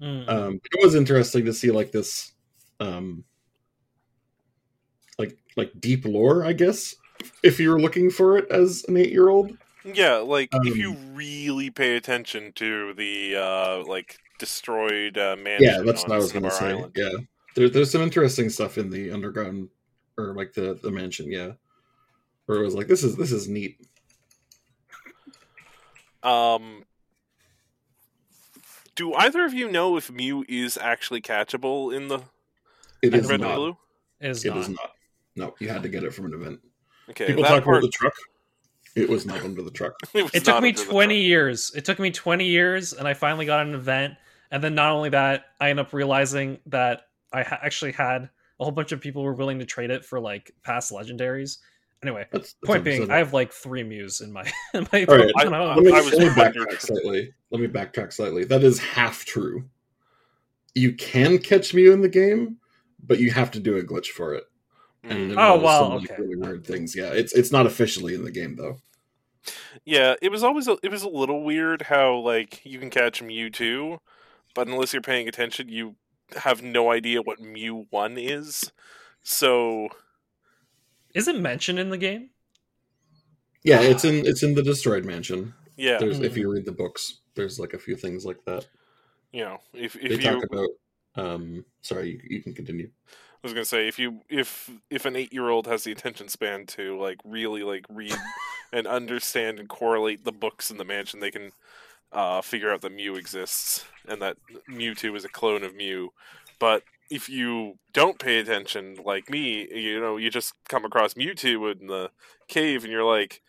[0.00, 0.28] Mm.
[0.28, 2.32] Um, it was interesting to see like this,
[2.78, 3.24] um,
[5.18, 6.94] like like deep lore, I guess,
[7.42, 9.50] if you were looking for it as an eight year old.
[9.84, 15.68] yeah, like if you Um, really pay attention to the uh like destroyed uh, mansion.
[15.68, 16.70] yeah that's on what i was gonna say.
[16.70, 16.92] Island.
[16.96, 17.10] yeah.
[17.54, 19.68] There, there's some interesting stuff in the underground
[20.16, 21.52] or like the the mansion yeah.
[22.46, 23.80] Where it was like this is this is neat.
[26.22, 26.84] Um,
[28.94, 32.20] do either of you know if Mew is actually catchable in the
[33.02, 33.54] it in is Red and not.
[33.56, 33.76] Blue?
[34.20, 34.58] is it not.
[34.58, 34.90] is not.
[35.36, 36.60] no you had to get it from an event.
[37.10, 38.14] Okay, people talk part, about the truck.
[38.96, 39.94] It was not under the truck.
[40.14, 41.70] It, it took me 20 years.
[41.74, 44.14] It took me 20 years and i finally got an event
[44.50, 48.22] and then not only that i end up realizing that i ha- actually had
[48.60, 51.58] a whole bunch of people who were willing to trade it for like past legendaries.
[52.02, 54.42] Anyway that's, that's point being i have like three mews in my
[54.74, 55.76] in my All right, Pokemon I- home.
[55.76, 57.34] let me, I was let me backtrack slightly.
[57.50, 58.44] Let me backtrack slightly.
[58.44, 59.64] That is half true.
[60.74, 62.56] You can catch Mew in the game
[63.06, 64.44] but you have to do a glitch for it.
[65.04, 65.32] And Mm.
[65.32, 66.22] it Oh, involves wow, some, like, okay.
[66.22, 66.94] really weird things.
[66.96, 68.78] Yeah it's it's not officially in the game though.
[69.84, 73.22] Yeah, it was always a, it was a little weird how like you can catch
[73.22, 73.98] Mewtwo,
[74.58, 75.94] but unless you're paying attention, you
[76.36, 78.72] have no idea what Mew One is.
[79.22, 79.88] So
[81.14, 82.30] is it mentioned in the game?
[83.62, 85.54] Yeah it's in it's in the destroyed mansion.
[85.76, 86.38] Yeah, there's if Mhm.
[86.38, 88.66] you read the books there's like a few things like that.
[89.30, 90.70] You know, if they you talk about
[91.14, 92.90] um sorry you, you can continue.
[93.06, 93.12] I
[93.44, 96.66] was gonna say if you if if an eight year old has the attention span
[96.66, 98.16] to like really like read
[98.72, 101.52] and understand and correlate the books in the mansion, they can
[102.12, 104.36] uh, figure out that Mew exists and that
[104.70, 106.10] Mewtwo is a clone of Mew.
[106.58, 111.80] But if you don't pay attention, like me, you know, you just come across Mewtwo
[111.80, 112.10] in the
[112.48, 113.42] cave and you're like,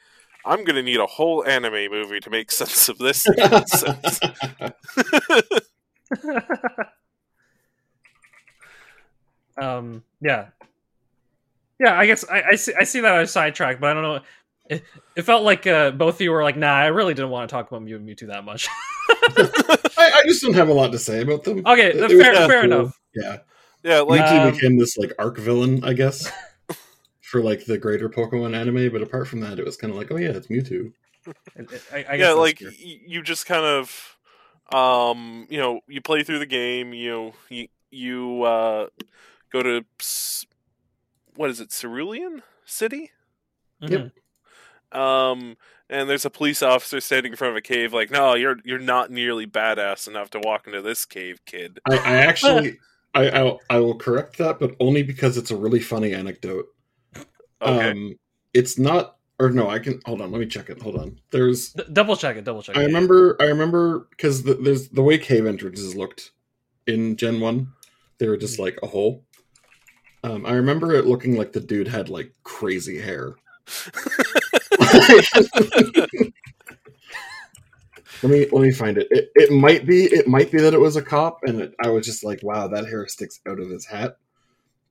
[0.46, 3.28] I'm gonna need a whole anime movie to make sense of this
[9.62, 10.48] um yeah.
[11.80, 14.20] Yeah i guess i, I see i see that i sidetracked but i don't know
[14.70, 14.84] it,
[15.16, 17.54] it felt like uh, both of you were like nah i really didn't want to
[17.54, 18.68] talk about mew and mewtwo that much
[19.10, 22.38] I, I just don't have a lot to say about them okay It- fair, it
[22.38, 22.64] was fair, cool.
[22.72, 23.38] enough yeah
[23.84, 26.32] yeah, like Mewtwo Um, became this like arc villain i guess
[27.22, 30.12] for like the greater pokemon anime but apart from that it was kind of like
[30.12, 30.92] oh yeah it's mewtwo
[31.58, 32.70] I, I, I guess yeah, like true.
[32.70, 34.18] y- you just kind of,
[34.74, 36.94] um, you know, you play through the game.
[36.94, 38.88] You know, you you uh,
[39.52, 39.86] go to
[41.36, 43.12] what is it, Cerulean City?
[43.84, 44.12] Mhm.
[44.92, 45.58] Um,
[45.90, 47.94] and there's a police officer standing in front of a cave.
[47.94, 51.80] Like, no, you're you're not nearly badass enough to walk into this cave, kid.
[51.90, 52.78] i, I actually
[53.16, 56.66] I, I'll, I will correct that but only because it's a really funny anecdote
[57.62, 58.16] Okay, um
[58.54, 61.74] it's not or no i can hold on let me check it hold on there's
[61.74, 65.02] D- double check it double check I it remember, I remember because the, there's the
[65.02, 66.32] way cave entrances looked
[66.88, 67.74] in Gen One,
[68.18, 69.24] they were just like a hole.
[70.24, 73.36] Um, I remember it looking like the dude had like crazy hair.
[78.24, 79.08] let me let me find it.
[79.12, 79.30] it.
[79.36, 82.06] It might be it might be that it was a cop, and it, I was
[82.06, 84.18] just like, wow, that hair sticks out of his hat.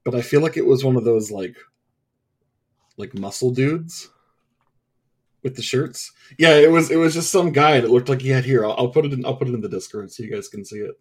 [0.04, 1.56] But I feel like it was one of those like
[2.96, 4.08] like muscle dudes
[5.42, 6.12] with the shirts.
[6.38, 8.64] Yeah, it was it was just some guy that looked like he had here.
[8.64, 10.64] I'll, I'll put it in I'll put it in the Discord so you guys can
[10.64, 10.98] see it.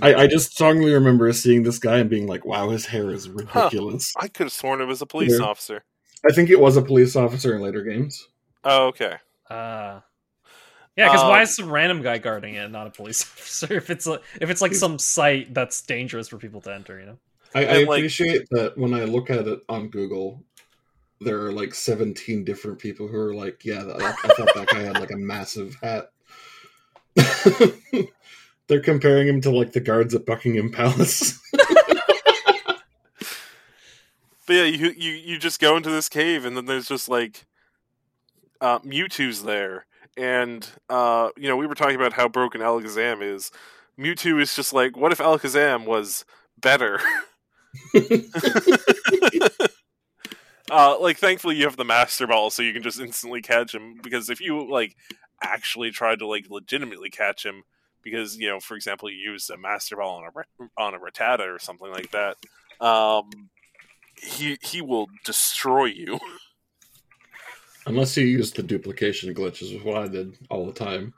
[0.00, 3.28] I, I just strongly remember seeing this guy and being like, "Wow, his hair is
[3.28, 5.44] ridiculous." I could have sworn it was a police Yeah.
[5.46, 5.84] officer.
[6.28, 8.28] I think it was a police officer in later games.
[8.64, 9.16] Oh, okay.
[9.50, 10.00] Uh,
[10.96, 13.74] yeah, because why Um, is some random guy guarding it, not a police officer?
[13.74, 17.06] If it's a, if it's like some site that's dangerous for people to enter, you
[17.06, 17.18] know?
[17.54, 20.42] I, I And, like- appreciate that when I look at it on Google,
[21.20, 24.80] there are like 17 different people who are like, yeah, that, I thought that guy
[24.82, 26.10] had like a massive hat.
[28.68, 31.38] They're comparing him to like the guards at Buckingham Palace.
[34.52, 37.46] But yeah, you you you just go into this cave, and then there's just like
[38.60, 43.50] uh, Mewtwo's there, and uh, you know we were talking about how broken Alakazam is.
[43.98, 46.26] Mewtwo is just like, what if Alakazam was
[46.60, 47.00] better?
[50.70, 54.00] uh, like, thankfully you have the Master Ball, so you can just instantly catch him.
[54.02, 54.94] Because if you like
[55.42, 57.62] actually tried to like legitimately catch him,
[58.02, 60.30] because you know, for example, you use a Master Ball on a
[60.76, 62.36] on a Rattata or something like that,
[62.86, 63.48] um,
[64.22, 66.18] he he will destroy you.
[67.86, 71.12] Unless you use the duplication glitch, is what I did all the time.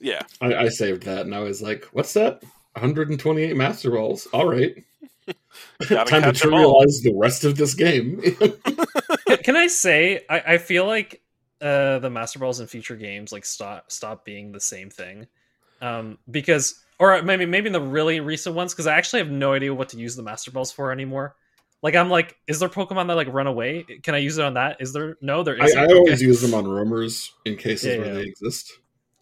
[0.00, 2.42] yeah, I, I saved that and I was like, what's that?
[2.72, 4.26] 128 Master Balls.
[4.32, 4.82] All right.
[5.82, 6.82] Time to catch 'em all.
[6.82, 8.20] trivialize the rest of this game.
[9.26, 11.22] Can, can I say I, I feel like
[11.60, 15.26] uh, the Master Balls in future games like stop stop being the same thing,
[15.80, 19.54] um, because or maybe maybe in the really recent ones because I actually have no
[19.54, 21.36] idea what to use the Master Balls for anymore.
[21.84, 23.84] Like I'm like, is there Pokemon that like run away?
[24.02, 24.78] Can I use it on that?
[24.80, 25.42] Is there no?
[25.42, 25.60] There is.
[25.60, 25.78] I, isn't.
[25.78, 25.94] I Okay.
[25.94, 28.12] always use them on roamers in cases Yeah, where yeah.
[28.14, 28.72] they exist.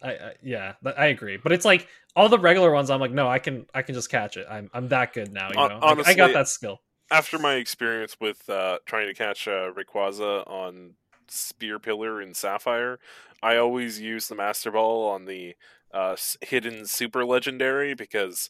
[0.01, 1.35] I, I yeah, I agree.
[1.35, 2.89] But it's like all the regular ones.
[2.89, 4.47] I'm like, no, I can I can just catch it.
[4.49, 5.49] I'm I'm that good now.
[5.49, 6.79] You Hon- know, Like, I got that skill.
[7.11, 10.91] after my experience with uh, trying to catch uh, Rayquaza on
[11.27, 12.97] Spear Pillar in Sapphire,
[13.41, 15.55] I always use the Master Ball on the
[15.93, 18.49] uh, hidden Super Legendary because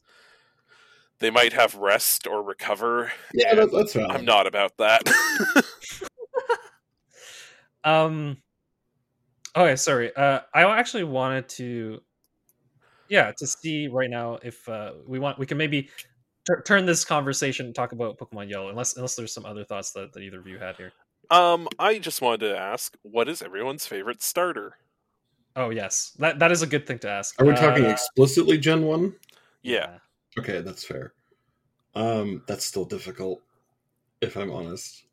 [1.23, 3.11] they might have rest or recover.
[3.33, 4.11] Yeah, that, that's valid.
[4.11, 5.01] I'm not about that.
[7.85, 8.37] Um.
[9.57, 10.15] Okay, sorry.
[10.15, 12.01] Uh, I actually wanted to,
[13.09, 15.89] yeah, to see right now if uh, we want we can maybe
[16.47, 19.91] tur turn this conversation and talk about Pokemon Yellow, unless unless there's some other thoughts
[19.91, 20.93] that, that either of you had here.
[21.29, 24.77] um, I just wanted to ask, what is everyone's favorite starter?
[25.57, 27.39] Oh yes, that that is a good thing to ask.
[27.41, 29.13] Are we talking Uh, explicitly Gen 1?
[29.61, 29.97] Yeah,
[30.39, 31.13] Okay, that's fair.
[31.95, 33.41] Um, that's still difficult,
[34.21, 35.03] if I'm honest.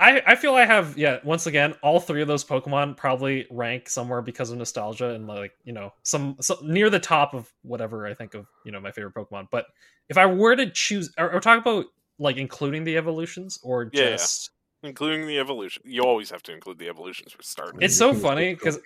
[0.00, 3.88] I, I feel I have yeah once again all three of those Pokemon probably rank
[3.88, 8.06] somewhere because of nostalgia and like you know some, some near the top of whatever
[8.06, 9.48] I think of you know my favorite Pokemon.
[9.50, 9.66] But
[10.08, 11.86] if I were to choose, or, or talk about
[12.18, 14.10] like including the evolutions or Yeah, yeah.
[14.12, 14.50] just
[14.82, 15.82] including the evolution.
[15.84, 17.80] You always have to include the evolutions for starters.
[17.82, 18.78] It's so funny 'cause-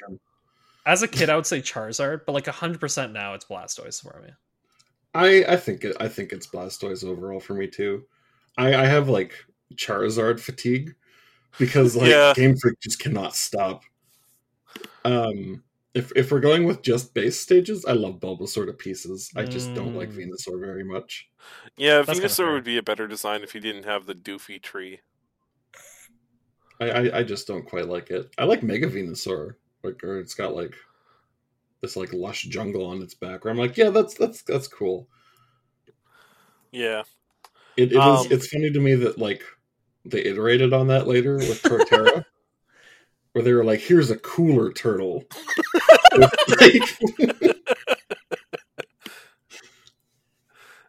[0.89, 4.21] as a kid I would say Charizard, but like hundred percent now it's Blastoise for
[4.23, 4.31] me.
[5.15, 8.05] I I think it, I think it's Blastoise overall for me too.
[8.57, 9.35] I I have like
[9.75, 10.95] Charizard fatigue
[11.59, 12.35] because like Yeah.
[12.35, 13.85] Game Freak just cannot stop.
[15.05, 15.63] Um,
[15.95, 19.31] if if we're going with just base stages, I love Bulbasaur to pieces.
[19.37, 20.17] I just don't like Mm.
[20.17, 21.31] Venusaur very much.
[21.77, 24.61] yeah, That's kinda Venusaur would be a better design if he didn't have the doofy
[24.61, 25.01] tree.
[26.81, 28.31] I, I I just don't quite like it.
[28.39, 30.75] I like Mega Venusaur, like or it's got like
[31.81, 33.45] this like lush jungle on its back.
[33.45, 35.09] Where I'm like, yeah, that's that's that's cool.
[36.73, 37.03] Yeah,
[37.77, 38.01] It, it is.
[38.03, 39.43] Um, It's funny to me that like
[40.05, 42.25] they iterated on that later with Torterra,
[43.33, 45.25] where they were like, "Here's a cooler turtle."
[46.17, 46.83] Like-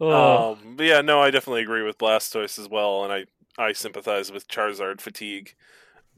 [0.02, 3.26] Oh, Um, but yeah, no, I definitely agree with Blastoise as well, and I
[3.62, 5.56] I sympathize with Charizard fatigue.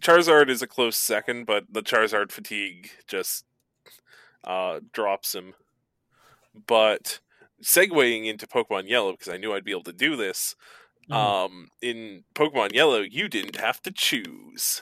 [0.01, 3.45] Charizard is a close second, but the Charizard fatigue just
[4.43, 5.53] uh, drops him.
[6.67, 7.19] But
[7.63, 10.55] segueing into Pokemon Yellow, because I knew I'd be able to do this.
[11.09, 11.15] Mhm.
[11.15, 14.81] Um, in Pokemon Yellow, you didn't have to choose.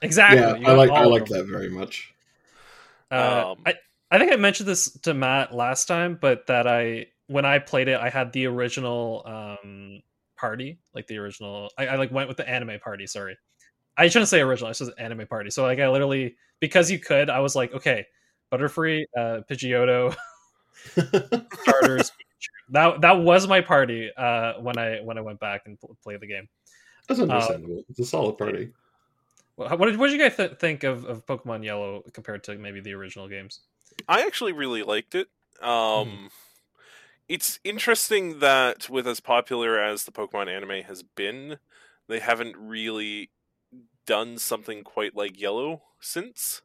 [0.00, 0.62] exactly.
[0.62, 2.12] yeah, I like I like that very much.
[3.10, 3.74] Uh, Um, I
[4.10, 7.88] I think I mentioned this to Matt last time, but that I when I played
[7.88, 10.02] it, I had the original um
[10.36, 11.70] party, like the original.
[11.76, 13.06] I, I like went with the anime party.
[13.06, 13.36] Sorry,
[13.98, 14.70] I shouldn't say original.
[14.70, 15.50] I said anime party.
[15.50, 18.06] So like I literally because you could, I was like, okay,
[18.52, 20.14] Butterfree, uh, Pidgeotto,
[21.62, 22.12] starters.
[22.70, 26.20] That that was my party uh, when I when I went back and pl- played
[26.20, 26.48] the game.
[27.08, 27.82] That's understandable.
[27.88, 28.70] it's a solid party.
[29.56, 32.56] What what did, what did you guys th- think of, of Pokemon Yellow compared to
[32.56, 33.60] maybe the original games?
[34.08, 35.28] I actually really liked it.
[35.60, 36.26] Um, Hmm.
[37.28, 41.58] It's interesting that with as popular as the Pokemon anime has been,
[42.08, 43.28] they haven't really
[44.08, 46.62] done something quite like Yellow since.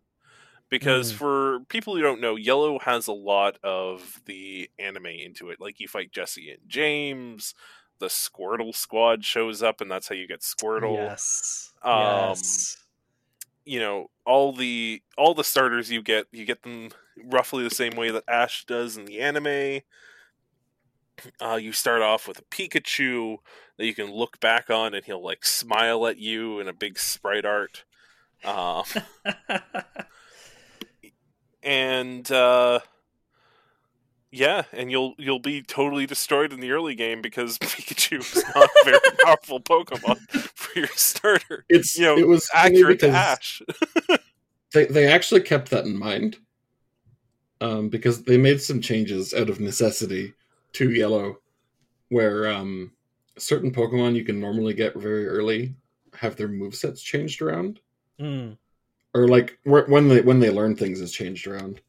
[0.70, 1.18] because Mm.
[1.18, 5.60] for people who don't know, Yellow has a lot of the anime into it.
[5.62, 7.54] Like you fight Jessie and James,
[8.00, 10.96] the Squirtle Squad shows up, and that's how you get Squirtle.
[10.96, 11.74] Yes.
[11.84, 12.78] Um, yes.
[13.66, 16.90] You know, all the all the starters you get, you get them
[17.24, 19.82] roughly the same way that Ash does in the anime.
[21.40, 23.38] Uh, you start off with a Pikachu
[23.78, 26.98] that you can look back on, and he'll like smile at you in a big
[27.00, 27.84] sprite art.
[28.44, 28.84] Um,
[31.64, 32.80] and uh
[34.32, 38.66] yeah and you'll you'll be totally destroyed in the early game because pikachu is not
[38.66, 43.62] a very powerful pokemon for your starter It's you know it was accurate to ash
[44.74, 46.38] They they actually kept that in mind,
[47.62, 50.34] um, because they made some changes out of necessity
[50.74, 51.38] to Yellow,
[52.10, 52.92] where um,
[53.38, 55.76] certain Pokemon you can normally get very early
[56.16, 57.80] have their move sets changed around.
[58.20, 58.58] Mm.
[59.16, 61.82] or like when they when they learn things is changed around.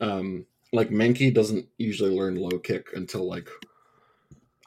[0.00, 3.48] Um, like Mankey doesn't usually learn low kick until like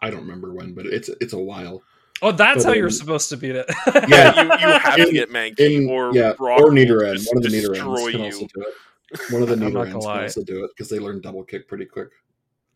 [0.01, 1.81] I don't remember when, but it's it's a while.
[2.21, 3.65] Oh, that's But, how you're um, supposed to beat it.
[4.07, 4.35] Yeah.
[4.59, 7.13] you, you have to get Mankey In or yeah, Brock or will Nidoran.
[7.15, 8.25] just One of the destroy Nidorans can you.
[8.25, 9.33] also do it.
[9.33, 11.43] One of the I'm not gonna Nidorans can also do it because they learn double
[11.43, 12.09] kick pretty quick.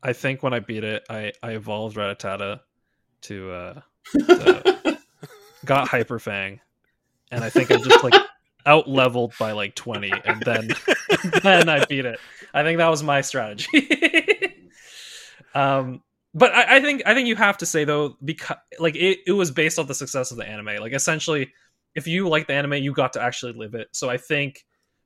[0.01, 2.61] I think when I beat it, I I evolved Rattata
[3.25, 3.81] to uh
[4.19, 4.97] to-
[5.65, 6.59] got Hyper Fang,
[7.31, 8.13] and I think I just like
[8.65, 10.69] out leveled by like twenty, and then
[11.43, 12.19] then I beat it.
[12.53, 13.67] I think that was my strategy.
[15.55, 16.01] um,
[16.33, 19.31] but I, I think I think you have to say though, because like it, it
[19.31, 20.81] was based off the success of the anime.
[20.81, 21.51] Like essentially,
[21.95, 23.89] if you like the anime, you got to actually live it.
[23.91, 24.65] So I think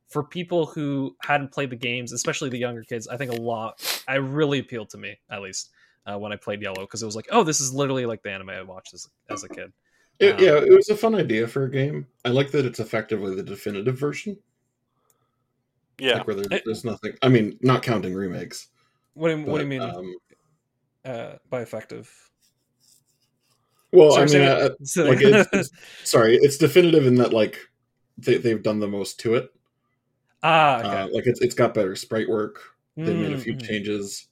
[0.09, 4.03] for people who hadn't played the games, especially the younger kids, I think a lot.
[4.07, 5.69] I really appealed to me at least
[6.05, 8.31] uh, when I played Yellow because it was like, oh, this is literally like the
[8.31, 9.71] anime I watched as as a kid.
[10.19, 12.05] It, Um, yeah, it was a fun idea for a game.
[12.25, 14.37] I like that it's effectively the definitive version.
[15.97, 17.13] yeah Like where there, It- there's nothing.
[17.21, 18.67] I mean, not counting remakes.
[19.13, 20.15] What do you, But, what do you mean Um,
[21.05, 22.11] uh, by effective?
[23.91, 25.69] well, Sorry, I mean, that- uh, say like it's, it's
[26.03, 27.57] sorry, it's definitive in that like
[28.17, 29.51] they, they've done the most to it.
[30.43, 32.61] ah, Uh, like it's it's got better sprite work.
[32.97, 33.67] They made a few Mm, mm.
[33.67, 34.27] changes.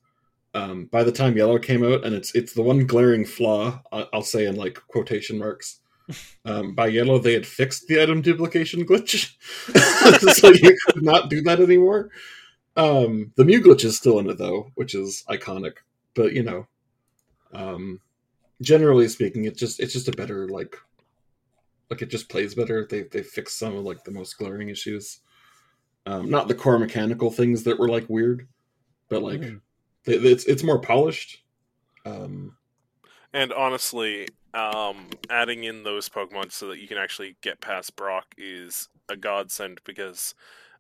[0.53, 4.07] Um, by the time Yellow came out, and it's it's the one glaring flaw I-
[4.13, 5.79] I'll say in like quotation marks.
[6.45, 9.33] Um, by Yellow, they had fixed the item duplication glitch,
[10.39, 12.09] so you could not do that anymore.
[12.77, 15.73] Um, the Mew glitch is still in it though, which is iconic.
[16.15, 16.65] But you know,
[17.53, 17.99] um,
[18.61, 20.77] generally speaking, it just it's just a better like
[21.89, 22.87] like it just plays better.
[22.89, 25.19] They they fixed some of like the most glaring issues.
[26.05, 28.47] Um, not the core mechanical things that were like weird,
[29.09, 29.59] but like Mhm.
[30.05, 31.43] It- it's it's more polished.
[32.05, 32.57] Um,
[33.33, 38.25] and honestly um adding in those pokemon so that you can actually get past brock
[38.37, 40.33] is a godsend because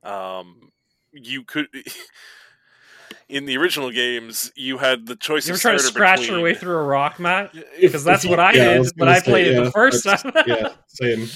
[0.03, 0.71] um
[1.11, 1.67] you could
[3.29, 6.35] in the original games you had the choice You were of trying to scratch between,
[6.35, 7.53] your way through a rock, Matt?
[7.79, 9.63] Because that's if what I yeah, did was when gonna I played say, it yeah,
[9.65, 10.31] the first time.
[10.45, 11.27] yeah, same.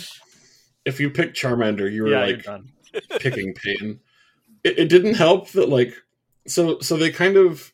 [0.86, 2.46] If you picked Charmander, you were yeah, like
[3.20, 4.00] picking pain.
[4.64, 5.94] It, it didn't help that like
[6.48, 7.72] so so they kind of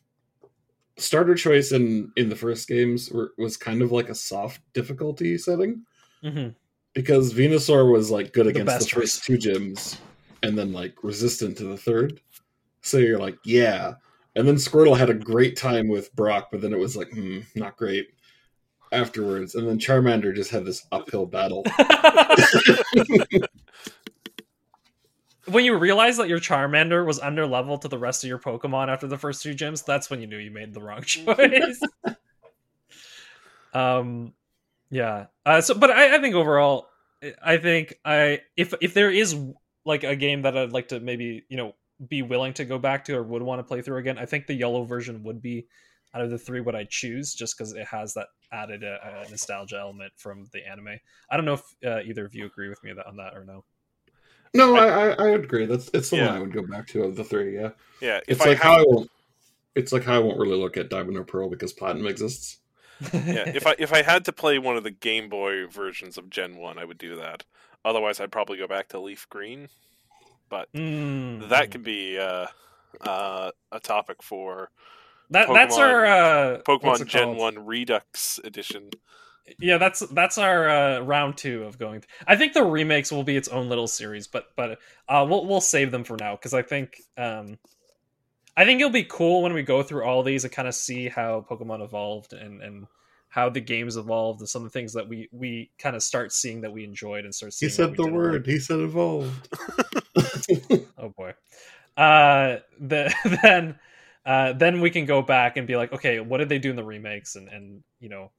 [0.96, 5.38] starter choice in in the first games were, was kind of like a soft difficulty
[5.38, 5.82] setting
[6.24, 6.54] Mhm.
[6.94, 9.98] because Venusaur was like good The against the, best first two gyms
[10.42, 12.20] and then like resistant to the third.
[12.82, 13.94] So you're like, yeah.
[14.36, 17.40] And then Squirtle had a great time with Brock, but then it was like, hmm,
[17.56, 18.08] not great
[18.92, 19.54] afterwards.
[19.56, 21.64] And then Charmander just had this uphill battle.
[25.48, 28.88] when you realize that your Charmander was under level to the rest of your Pokemon
[28.88, 31.80] after the first two gyms, that's when you knew you made the wrong choice.
[33.74, 34.32] um,
[34.90, 35.26] yeah.
[35.44, 36.88] Uh, so, but I, I think overall,
[37.42, 39.36] I think I if if there is
[39.84, 41.74] like a game that I'd like to maybe you know
[42.08, 44.46] be willing to go back to or would want to play through again, I think
[44.46, 45.66] the yellow version would be
[46.14, 49.78] out of the three what I'd choose just because it has that added uh, nostalgia
[49.78, 50.98] element from the anime.
[51.30, 53.64] I don't know if uh, either of you agree with me on that or no.
[54.54, 55.66] No, I, I, I agree.
[55.66, 56.26] That's it's the Yeah.
[56.26, 57.54] one I would go back to of the three.
[57.54, 57.70] Yeah,
[58.00, 59.10] yeah if it's i like have how I won't.
[59.76, 62.58] It's like how I won't really look at Diamond or Pearl because Platinum exists.
[63.30, 66.30] yeah, if I if I had to play one of the Game Boy versions of
[66.30, 67.44] Gen One, I would do that.
[67.84, 69.68] Otherwise, I'd probably go back to Leaf Green.
[70.48, 71.48] But Mm.
[71.50, 72.46] that could be uh,
[73.00, 74.70] uh, a topic for
[75.30, 77.38] that that's our uh Pokemon Gen called?
[77.38, 78.90] One Redux Edition.
[79.60, 82.04] Yeah, that's that's our uh, round two of going.
[82.26, 84.78] I think the remakes will be its own little series, but but
[85.08, 87.58] uh, we'll we'll save them for now because I think um,
[88.56, 91.08] I think it'll be cool when we go through all these and kind of see
[91.08, 92.86] how Pokemon evolved and and
[93.30, 96.32] how the games evolved and some of the things that we we kind of start
[96.32, 97.78] seeing that we enjoyed and start He seeing.
[97.78, 98.46] what said the word.
[98.46, 98.46] like.
[98.46, 99.48] He said evolved.
[100.98, 101.32] Oh boy.
[101.96, 102.02] boy.
[102.02, 103.78] Uh, the then
[104.26, 106.76] uh, then we can go back and be like, okay, what did they do in
[106.76, 108.30] the remakes, and and you know,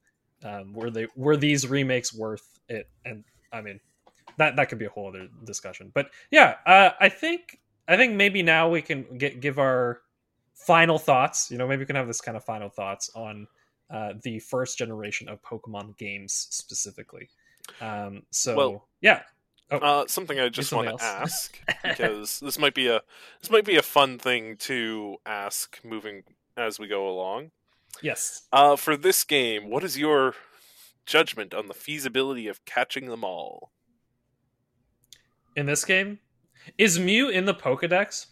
[0.43, 2.87] um, were they were these remakes worth it?
[3.05, 3.79] And I mean,
[4.37, 5.91] that that could be a whole other discussion.
[5.93, 10.01] But yeah, uh, I think I think maybe now we can get give our
[10.53, 11.49] final thoughts.
[11.51, 13.47] You know, maybe we can have this kind of final thoughts on
[13.89, 17.29] uh, the first generation of Pokemon games specifically.
[17.81, 19.21] Um, so Well, yeah,
[19.71, 23.01] Oh, Uh, something I just want to ask because this might be a
[23.39, 26.23] this might be a fun thing to ask moving
[26.57, 27.51] as we go along.
[28.01, 28.43] Yes.
[28.51, 30.35] Uh, for this game, what is your
[31.05, 33.71] judgment on the feasibility of catching them all?
[35.55, 36.19] In this game,
[36.77, 38.27] is Mew in the Pokedex?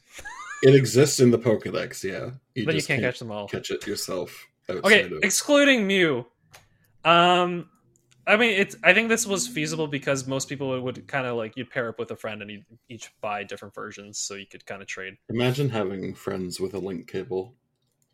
[0.63, 2.31] It exists in the Pokedex, yeah.
[2.55, 3.47] You then you just can't catch them all.
[3.47, 4.47] catch it yourself.
[4.69, 5.23] Okay, of...
[5.23, 6.25] excluding Mew.
[7.05, 7.69] Um,
[8.25, 8.75] I mean, it's.
[8.83, 11.87] I think this was feasible because most people would, would kind of like you'd pair
[11.89, 14.87] up with a friend and you'd each buy different versions, so you could kind of
[14.87, 15.13] trade.
[15.29, 17.55] Imagine having friends with a link cable.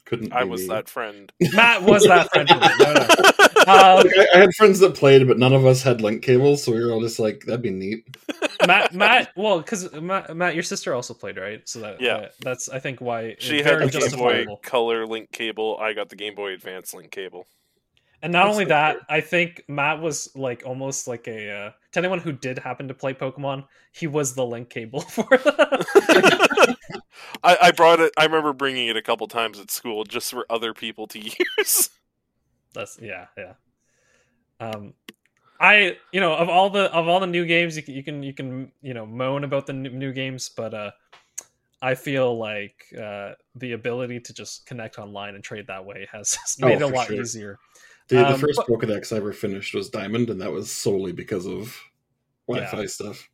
[0.06, 0.68] Couldn't I be was me.
[0.68, 1.32] that friend.
[1.54, 2.50] Matt was that friend.
[2.50, 3.08] No, no.
[3.66, 6.62] Um, Like, I, I had friends that played, but none of us had link cables,
[6.64, 8.04] so we were all just like, "That'd be neat."
[8.68, 11.62] Matt, Matt, well, because Matt, Matt, your sister also played, right?
[11.66, 12.16] So that, Yeah.
[12.16, 14.46] uh, that's I think why She had very the Game Boy.
[14.64, 15.78] Color link cable.
[15.80, 17.48] I got the Game Boy Advance link cable.
[18.22, 21.72] And not That's only so that, I think Matt was like almost like a uh,
[21.94, 26.66] to anyone who did happen to play Pokemon, he was the link cable for that.
[27.44, 28.14] I, I brought it.
[28.18, 31.20] I remember bringing it a couple times at school just for other people to
[31.58, 31.90] use.
[32.74, 33.54] That's yeah, yeah.
[34.60, 34.94] Um,
[35.60, 38.24] I you know of all the of all the new games you can you can
[38.24, 40.92] you can you know moan about the n- new games, but uh,
[41.82, 46.38] I feel like uh, the ability to just connect online and trade that way has
[46.62, 47.22] Oh, made it a lot sure.
[47.22, 47.60] easier.
[48.08, 51.12] The, the Um, first but- Pokedex I ever finished was Diamond, and that was solely
[51.12, 51.78] because of
[52.48, 53.30] Wi-Fi stuff.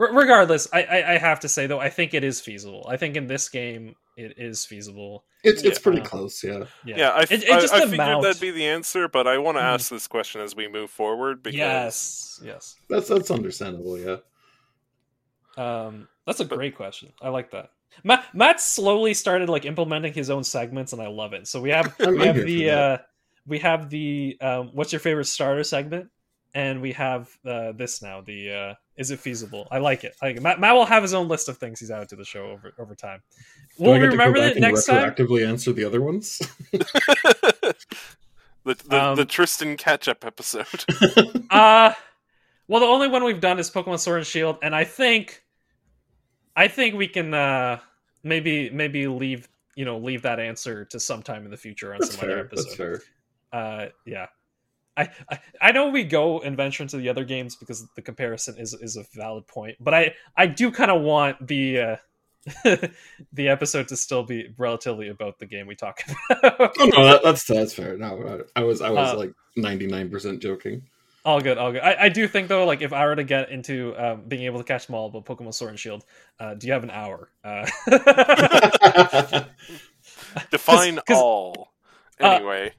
[0.00, 2.86] R- regardless, I, I I have to say though, I think it is feasible.
[2.88, 5.24] I think in this game it is feasible.
[5.44, 5.82] It's it's Yeah.
[5.82, 6.64] pretty close, yeah.
[6.84, 9.08] Yeah, Yeah, I, It- it I, just I the figured amount- that'd be the answer,
[9.08, 9.74] but I want to Mhm.
[9.74, 12.76] ask this question as we move forward because yes, yes.
[12.88, 14.16] That's that's understandable, yeah.
[15.56, 17.12] Um, that's a But- great question.
[17.20, 17.70] I like that.
[18.04, 21.46] Matt Matt slowly started like implementing his own segments, and I love it.
[21.48, 22.98] So we have we have the uh,
[23.46, 26.08] we have the um, what's your favorite starter segment,
[26.54, 28.20] and we have uh, this now.
[28.20, 29.66] The uh, is it feasible?
[29.70, 30.14] I like it.
[30.20, 30.42] I like it.
[30.42, 32.72] Matt, Matt will have his own list of things he's added to the show over
[32.78, 33.22] over time.
[33.78, 35.10] Do Will I we get to go remember back that next time?
[35.12, 36.40] retroactively answer the other ones?
[36.72, 37.74] the
[38.64, 40.84] the, Um, the Tristan catch up episode.
[41.50, 41.92] Uh
[42.68, 45.42] well the only one we've done is Pokemon Sword and Shield, and I think
[46.54, 47.80] I think we can uh
[48.22, 52.14] maybe maybe leave you know leave that answer to sometime in the future on that's
[52.14, 52.64] some other episode.
[52.66, 53.02] That's fair.
[53.52, 54.26] Uh yeah.
[54.96, 58.56] I, I I know we go and venture into the other games because the comparison
[58.58, 61.96] is is a valid point, but I I do kind of want the uh
[62.64, 66.00] the episode to still be relatively about the game we talk
[66.30, 66.72] about.
[66.78, 67.96] Oh no, that, that's that's fair.
[67.96, 70.82] No, I, I was I was Uh, like ninety nine percent joking.
[71.22, 71.82] All good, all good.
[71.82, 74.56] I, I do think though, like if I were to get into um, being able
[74.58, 76.02] to catch them all, but Pokemon Sword and Shield,
[76.38, 77.28] uh, do you have an hour?
[77.44, 77.66] Uh,
[80.50, 81.72] Define 'cause- all.
[82.20, 82.72] uh, Anyway,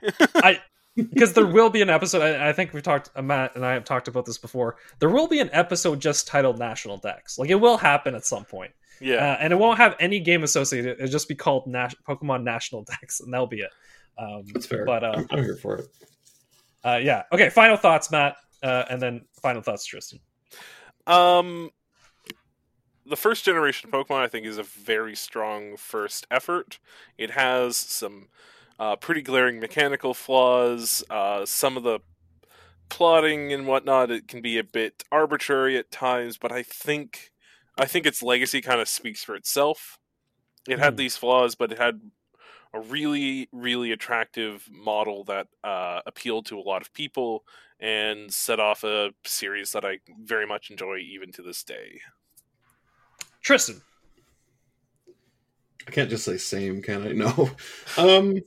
[0.95, 2.21] Because there will be an episode.
[2.21, 3.09] I, I think we've talked.
[3.15, 4.75] Uh, Matt and I have talked about this before.
[4.99, 7.39] There will be an episode just titled National Dex.
[7.39, 9.15] Like it will happen at some point, yeah.
[9.15, 10.97] uh, and it won't have any game associated.
[10.99, 13.71] It'll just be called Nas- Pokemon National Dex, and that'll be it.
[14.17, 14.85] Um, that's fair.
[14.85, 15.87] But uh, I'm, I'm here for it.
[16.83, 17.49] uh, yeah, okay.
[17.49, 20.19] Final thoughts, Matt, uh, and then final thoughts, Tristan.
[21.07, 21.69] Um,
[23.05, 26.79] the first generation of Pokemon, I think, is a very strong first effort.
[27.17, 28.27] It has some
[28.81, 31.03] uh, pretty glaring mechanical flaws.
[31.07, 31.99] Uh, some of the
[32.89, 37.31] plotting and whatnot, it can be a bit arbitrary at times, but I think,
[37.77, 39.99] I think its legacy kind of speaks for itself.
[40.67, 40.97] It had Mhm.
[40.97, 42.01] these flaws, but it had
[42.73, 47.45] a really, really attractive model that uh, appealed to a lot of people
[47.79, 52.01] and set off a series that I very much enjoy even to this day.
[53.41, 53.81] Tristan.
[55.87, 57.11] I can't just say same, can I?
[57.13, 57.51] No.
[57.97, 58.41] Um,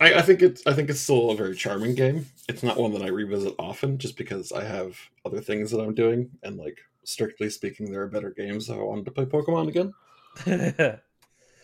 [0.00, 2.26] I, I think it's I think it's still a very charming game.
[2.48, 5.94] It's not one that I revisit often, just because I have other things that I'm
[5.94, 8.70] doing, and like strictly speaking, there are better games.
[8.70, 11.00] I wanted to play Pokemon again.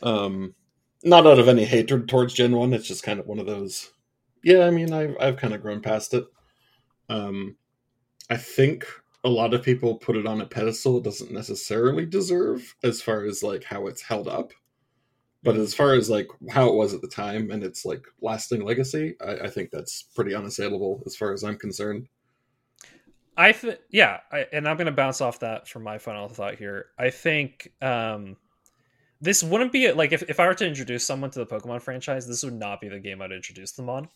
[0.02, 0.54] Um,
[1.02, 2.74] not out of any hatred towards Gen One.
[2.74, 3.90] It's just kind of one of those.
[4.42, 6.26] Yeah, I mean, I've I've kind of grown past it.
[7.08, 7.56] Um,
[8.30, 8.86] I think
[9.24, 13.24] a lot of people put it on a pedestal it doesn't necessarily deserve, as far
[13.24, 14.52] as like how it's held up.
[15.44, 18.64] But as far as like how it was at the time and its like lasting
[18.64, 22.08] legacy, I, I think that's pretty unassailable as far as I'm concerned.
[23.36, 26.54] I th- yeah, I, and I'm going to bounce off that for my final thought
[26.54, 26.86] here.
[26.98, 28.36] I think um,
[29.20, 32.26] this wouldn't be like if, if I were to introduce someone to the Pokemon franchise,
[32.26, 34.08] this would not be the game I'd introduce them on.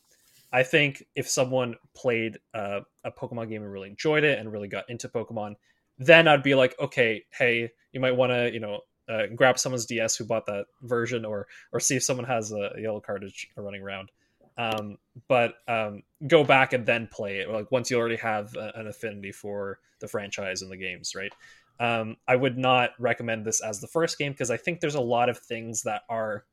[0.52, 4.68] I think if someone played uh, a Pokemon game and really enjoyed it and really
[4.68, 5.56] got into Pokemon,
[5.98, 9.86] then I'd be like, okay, hey, you might want to, you know, uh, grab someone's
[9.86, 13.82] DS who bought that version, or or see if someone has a yellow cartridge running
[13.82, 14.10] around.
[14.56, 14.98] Um,
[15.28, 17.48] but um, go back and then play it.
[17.48, 21.32] Like once you already have a, an affinity for the franchise and the games, right?
[21.80, 25.00] Um, I would not recommend this as the first game because I think there's a
[25.00, 26.44] lot of things that are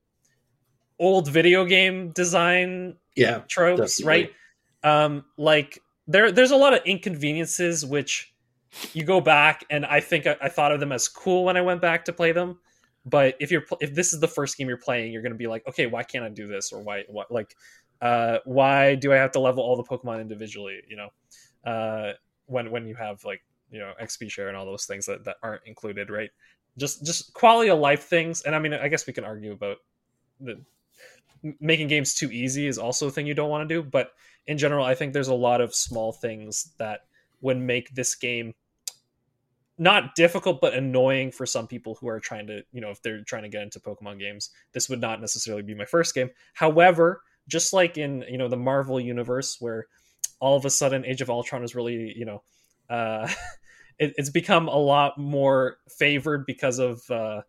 [0.99, 4.29] old video game design Yeah, tropes, definitely.
[4.83, 5.05] right?
[5.05, 8.34] Um, like there, there's a lot of inconveniences which
[8.93, 11.61] you go back, and I think I, I thought of them as cool when I
[11.61, 12.59] went back to play them.
[13.05, 15.47] But if you're if this is the first game you're playing, you're going to be
[15.47, 17.55] like, okay, why can't I do this, or why, like,
[18.01, 20.79] uh, why do I have to level all the Pokemon individually?
[20.87, 22.13] You know, uh,
[22.47, 25.37] when when you have like you know XP share and all those things that, that
[25.43, 26.31] aren't included, right?
[26.77, 29.77] Just just quality of life things, and I mean, I guess we can argue about
[30.39, 30.61] the
[31.59, 34.11] making games too easy is also a thing you don't want to do, but
[34.47, 37.01] in general, I think there's a lot of small things that
[37.41, 38.53] would make this game
[39.77, 43.23] not difficult but annoying for some people who are trying to, you know, if they're
[43.23, 44.51] trying to get into Pokemon games.
[44.73, 46.29] This would not necessarily be my first game.
[46.53, 49.87] However, just like in, you know, the Marvel universe where
[50.39, 52.43] all of a sudden Age of Ultron is really, you know,
[52.89, 53.27] uh
[53.99, 57.41] it, it's become a lot more favored because of uh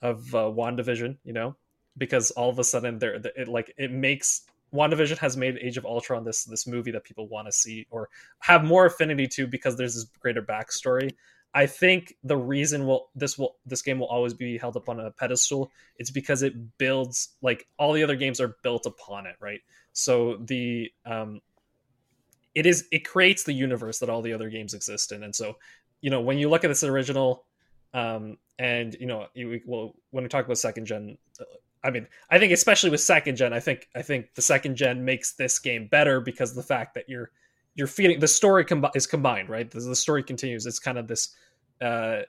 [0.00, 1.56] of uh, WandaVision, you know,
[1.96, 4.42] because all of a sudden there it like it makes
[4.74, 8.08] WandaVision has made Age of Ultron this this movie that people want to see or
[8.40, 11.10] have more affinity to because there's this greater backstory.
[11.54, 15.00] I think the reason will this will this game will always be held up on
[15.00, 15.70] a pedestal.
[15.96, 19.60] It's because it builds like all the other games are built upon it, right?
[19.92, 21.40] So the um,
[22.54, 25.56] it is it creates the universe that all the other games exist in, and so
[26.00, 27.44] you know when you look at this original,
[27.94, 31.16] um, and you know you well when we talk about second gen,
[31.82, 35.04] I mean I think especially with second gen, I think I think the second gen
[35.04, 37.30] makes this game better because the fact that you're
[37.78, 39.70] you're feeding the story com- is combined, right?
[39.70, 40.66] The, the story continues.
[40.66, 41.34] It's kind of this.
[41.80, 42.22] Uh,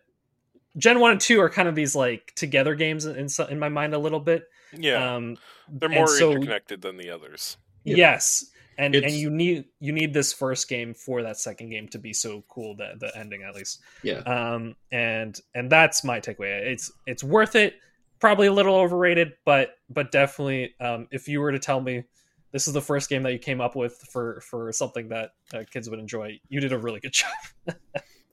[0.77, 3.69] Gen one and two are kind of these like together games in in, in my
[3.69, 4.43] mind a little bit.
[4.77, 5.35] Yeah, Um,
[5.67, 7.57] they're more so- interconnected than the others.
[7.83, 7.95] Yeah.
[7.95, 8.45] Yes,
[8.77, 12.13] and and you need you need this first game for that second game to be
[12.13, 12.75] so cool.
[12.75, 13.79] That the ending at least.
[14.03, 14.19] Yeah.
[14.19, 16.67] Um, and and that's my takeaway.
[16.67, 17.73] It's it's worth it.
[18.19, 22.03] Probably a little overrated, but but definitely, um, if you were to tell me
[22.51, 25.63] this is the first game that you came up with for for something that uh,
[25.69, 27.75] kids would enjoy, you did a really good job.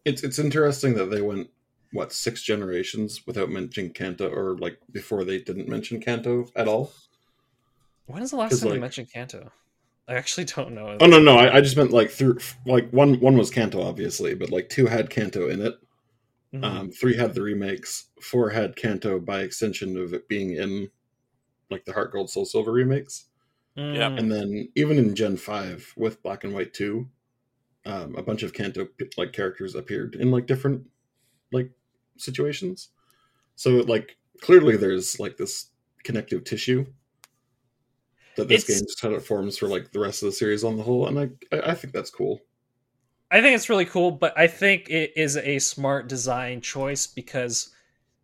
[0.05, 1.51] It's it's interesting that they went
[1.93, 6.93] what six generations without mentioning Kanto, or like before they didn't mention Kanto at all.
[8.07, 9.51] When is the last time they mentioned Kanto?
[10.09, 10.97] I actually don't know.
[11.01, 14.35] Oh no, no, I, I just meant like through like one one was Kanto obviously,
[14.35, 15.75] but like two had Kanto in it.
[16.55, 16.65] Mhm.
[16.65, 18.07] Um, three had the remakes.
[18.23, 20.91] Four had Kanto by extension of it being in
[21.71, 23.27] like the Heart Gold Soul Silver remakes.
[23.77, 24.09] Yeah.
[24.09, 27.09] And then even in Gen Five with Black and White Two,
[27.85, 30.83] um, a bunch of Kanto like characters appeared in like different
[31.53, 31.71] like
[32.17, 32.89] situations.
[33.55, 35.71] So like clearly there's like this
[36.05, 36.87] connective tissue
[38.37, 40.65] that this It's- game just kind of forms for like the rest of the series
[40.65, 42.41] on the whole, and I I I think that's cool.
[43.31, 47.75] I think it's really cool, but I think it is a smart design choice because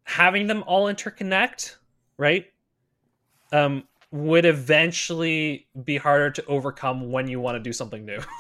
[0.05, 1.75] having them all interconnect,
[2.19, 2.47] right?
[3.51, 8.21] Um, would eventually be harder to overcome when you want to do something new.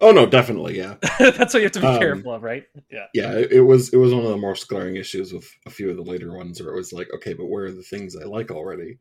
[0.00, 2.66] Oh no, definitely, yeah, That's what you have to be Um, careful of, right?
[2.90, 3.06] Yeah.
[3.14, 3.32] yeah.
[3.32, 5.96] It, it was it was one of the more glaring issues with a few of
[5.96, 8.50] the later ones, where it was like, okay, but where are the things I like
[8.50, 8.98] already?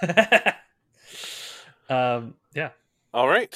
[1.90, 2.70] um, yeah.
[3.12, 3.54] All right.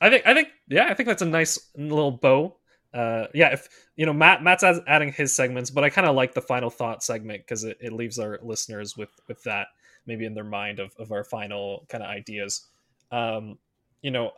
[0.00, 2.56] I think I think yeah, I think that's a nice little bow.
[2.92, 6.34] Uh, yeah, if you know Matt Matt's adding his segments, but I kind of like
[6.34, 9.68] the final thought segment because it, it leaves our listeners with with that
[10.10, 12.66] maybe in their mind of, of our final kind of ideas.
[13.12, 13.58] Um,
[14.02, 14.32] you know,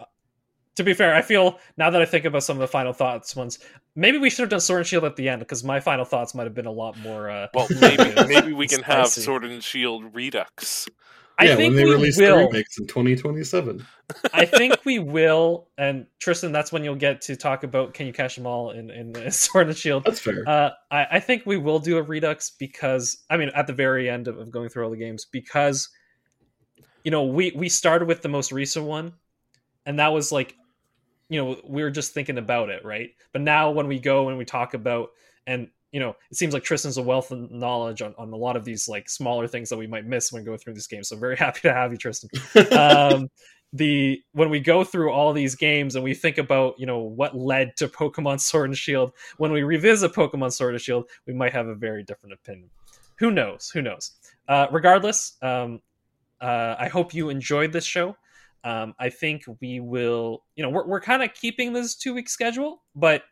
[0.77, 3.35] to be fair, I feel now that I think about some of the final thoughts
[3.35, 3.59] ones,
[3.94, 6.35] maybe we should have done Sword and Shield at the end because my final thoughts
[6.35, 7.31] might have been a lot more.
[7.31, 10.89] Uh, Well, maybe maybe we can have Sword and Shield Redux.
[11.39, 12.39] I yeah, think when they we release will.
[12.39, 13.85] the remakes in 2027.
[14.35, 18.13] I think we will, and Tristan, that's when you'll get to talk about can you
[18.13, 20.05] catch them all in in Sword and Shield.
[20.05, 20.45] That's fair.
[20.47, 24.09] Uh, I, I think we will do a redux because I mean at the very
[24.09, 25.89] end of, of going through all the games because
[27.05, 29.15] you know we we started with the most recent one
[29.87, 30.55] and that was like
[31.29, 34.39] you know we were just thinking about it right but now when we go and
[34.39, 35.11] we talk about
[35.47, 38.56] and you know it seems like Tristan's a wealth of knowledge on, on a lot
[38.56, 41.14] of these like smaller things that we might miss when going through this game so
[41.14, 42.31] I'm very happy to have you Tristan
[42.73, 43.28] um,
[43.73, 47.36] the when we go through all these games and we think about you know what
[47.36, 51.52] led to Pokemon Sword and Shield, when we revisit Pokemon Sword and Shield, we might
[51.52, 52.70] have a very different opinion.
[53.19, 53.70] Who knows?
[53.73, 54.12] Who knows?
[54.48, 55.81] Uh, regardless, um,
[56.40, 58.16] uh, I hope you enjoyed this show.
[58.64, 60.44] Um, I think we will.
[60.56, 63.23] You know, we're we're kind of keeping this two week schedule, but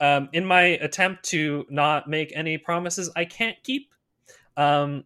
[0.00, 3.90] um, in my attempt to not make any promises I can't keep,
[4.56, 5.04] um,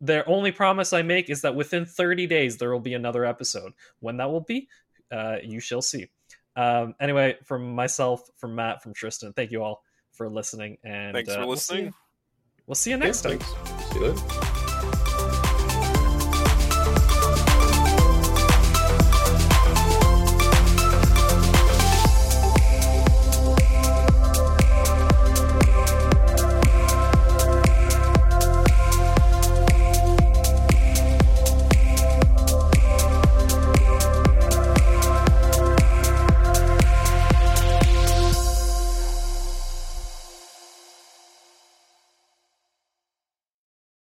[0.00, 3.72] the only promise I make is that within 30 days there will be another episode.
[4.00, 4.68] When that will be,
[5.10, 6.06] uh, you shall see.
[6.56, 9.82] Um, anyway, from myself, from Matt, from Tristan, thank you all
[10.12, 10.78] for listening.
[10.84, 11.84] And Thanks uh, for we'll see listening.
[11.86, 11.92] you-
[12.66, 13.38] We'll see you next Yeah, time.
[13.38, 13.92] thanks.
[13.94, 14.57] See you later.